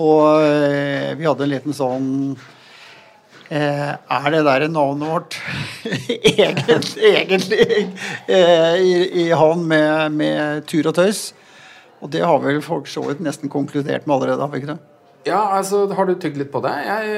[0.03, 2.09] Og eh, vi hadde en liten sånn
[3.49, 5.37] Er det der navnet vårt
[6.09, 7.59] egentlig, egentlig
[8.27, 8.93] eh, i,
[9.25, 11.27] i havn med, med tur og tøys?
[12.01, 14.94] Og det har vel folk så vidt nesten konkludert med allerede, har vi ikke det?
[15.25, 16.71] Ja, altså, har du tygd litt på det?
[16.85, 17.13] Jeg,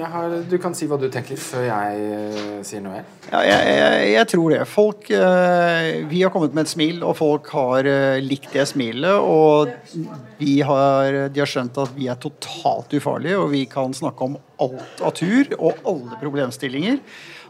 [0.00, 3.04] jeg har, du kan si hva du tenker før jeg uh, sier noe.
[3.28, 4.62] Ja, jeg, jeg, jeg tror det.
[4.66, 9.14] Folk uh, Vi har kommet med et smil, og folk har uh, likt det smilet.
[9.22, 9.70] Og
[10.72, 15.04] har, de har skjønt at vi er totalt ufarlige, og vi kan snakke om alt
[15.06, 16.98] av tur og alle problemstillinger.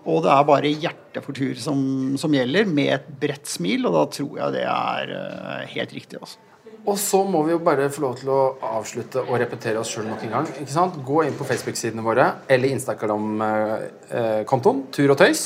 [0.02, 1.82] Og det er bare hjertet for tur som,
[2.18, 6.18] som gjelder, med et bredt smil, og da tror jeg det er eh, helt riktig.
[6.18, 6.51] altså.
[6.82, 10.08] Og så må vi jo bare få lov til å avslutte og repetere oss sjøl
[10.10, 10.46] nok en gang.
[10.50, 10.94] ikke sant?
[11.06, 15.42] Gå inn på Facebook-sidene våre eller Instagram-kontoen Tur og tøys.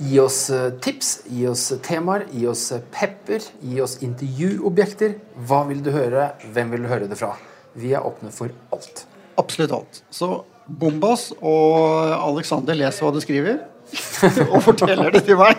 [0.00, 5.14] Gi oss eh, tips, gi oss temaer, gi oss eh, pepper, gi oss intervjuobjekter.
[5.48, 6.30] Hva vil du høre?
[6.54, 7.34] Hvem vil du høre det fra?
[7.76, 9.06] Vi er åpne for alt.
[9.40, 10.02] Absolutt alt.
[10.12, 13.58] Så Bombas og Alexander leser hva du skriver,
[14.52, 15.56] og forteller det til meg.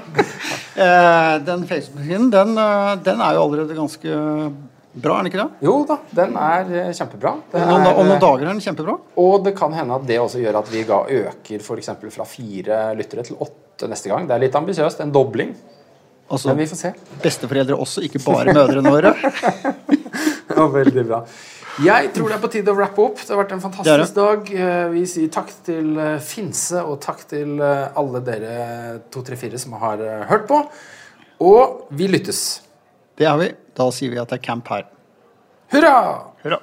[0.72, 4.10] Eh, den Facebook-siden den, eh, den er jo allerede ganske
[4.94, 5.66] bra, er den ikke det?
[5.66, 7.32] Jo da, den er eh, kjempebra.
[7.52, 8.96] Det Om er, om noen eh, dager er den kjempebra.
[9.24, 12.82] Og det kan hende at det også gjør at vi ga øker eksempel fra fire
[13.00, 14.28] lyttere til åtte neste gang.
[14.28, 15.04] Det er litt ambisiøst.
[15.06, 15.54] En dobling.
[16.32, 16.92] Altså, Men vi får se.
[17.24, 19.16] Besteforeldre også, ikke bare mødrene våre.
[20.52, 21.22] Ja, veldig bra.
[21.80, 23.22] Jeg tror det er på tide å wrappe opp.
[23.24, 24.50] Det har vært en fantastisk dag.
[24.52, 28.58] Eh, Vi sier takk til Finse, og takk til alle dere
[29.16, 30.60] 234 som har hørt på.
[31.48, 32.44] Og vi lyttes.
[33.22, 33.48] Det er vi.
[33.78, 34.88] Da sier vi at det er camp her.
[35.70, 35.98] Hurra!
[36.42, 36.58] Hurra.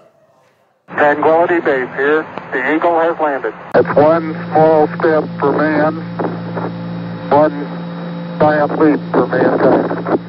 [0.91, 2.25] Tranquility Base here.
[2.53, 3.55] The Eagle has landed.
[3.79, 6.03] It's one small step for man,
[7.31, 7.63] one
[8.41, 10.28] giant leap for mankind.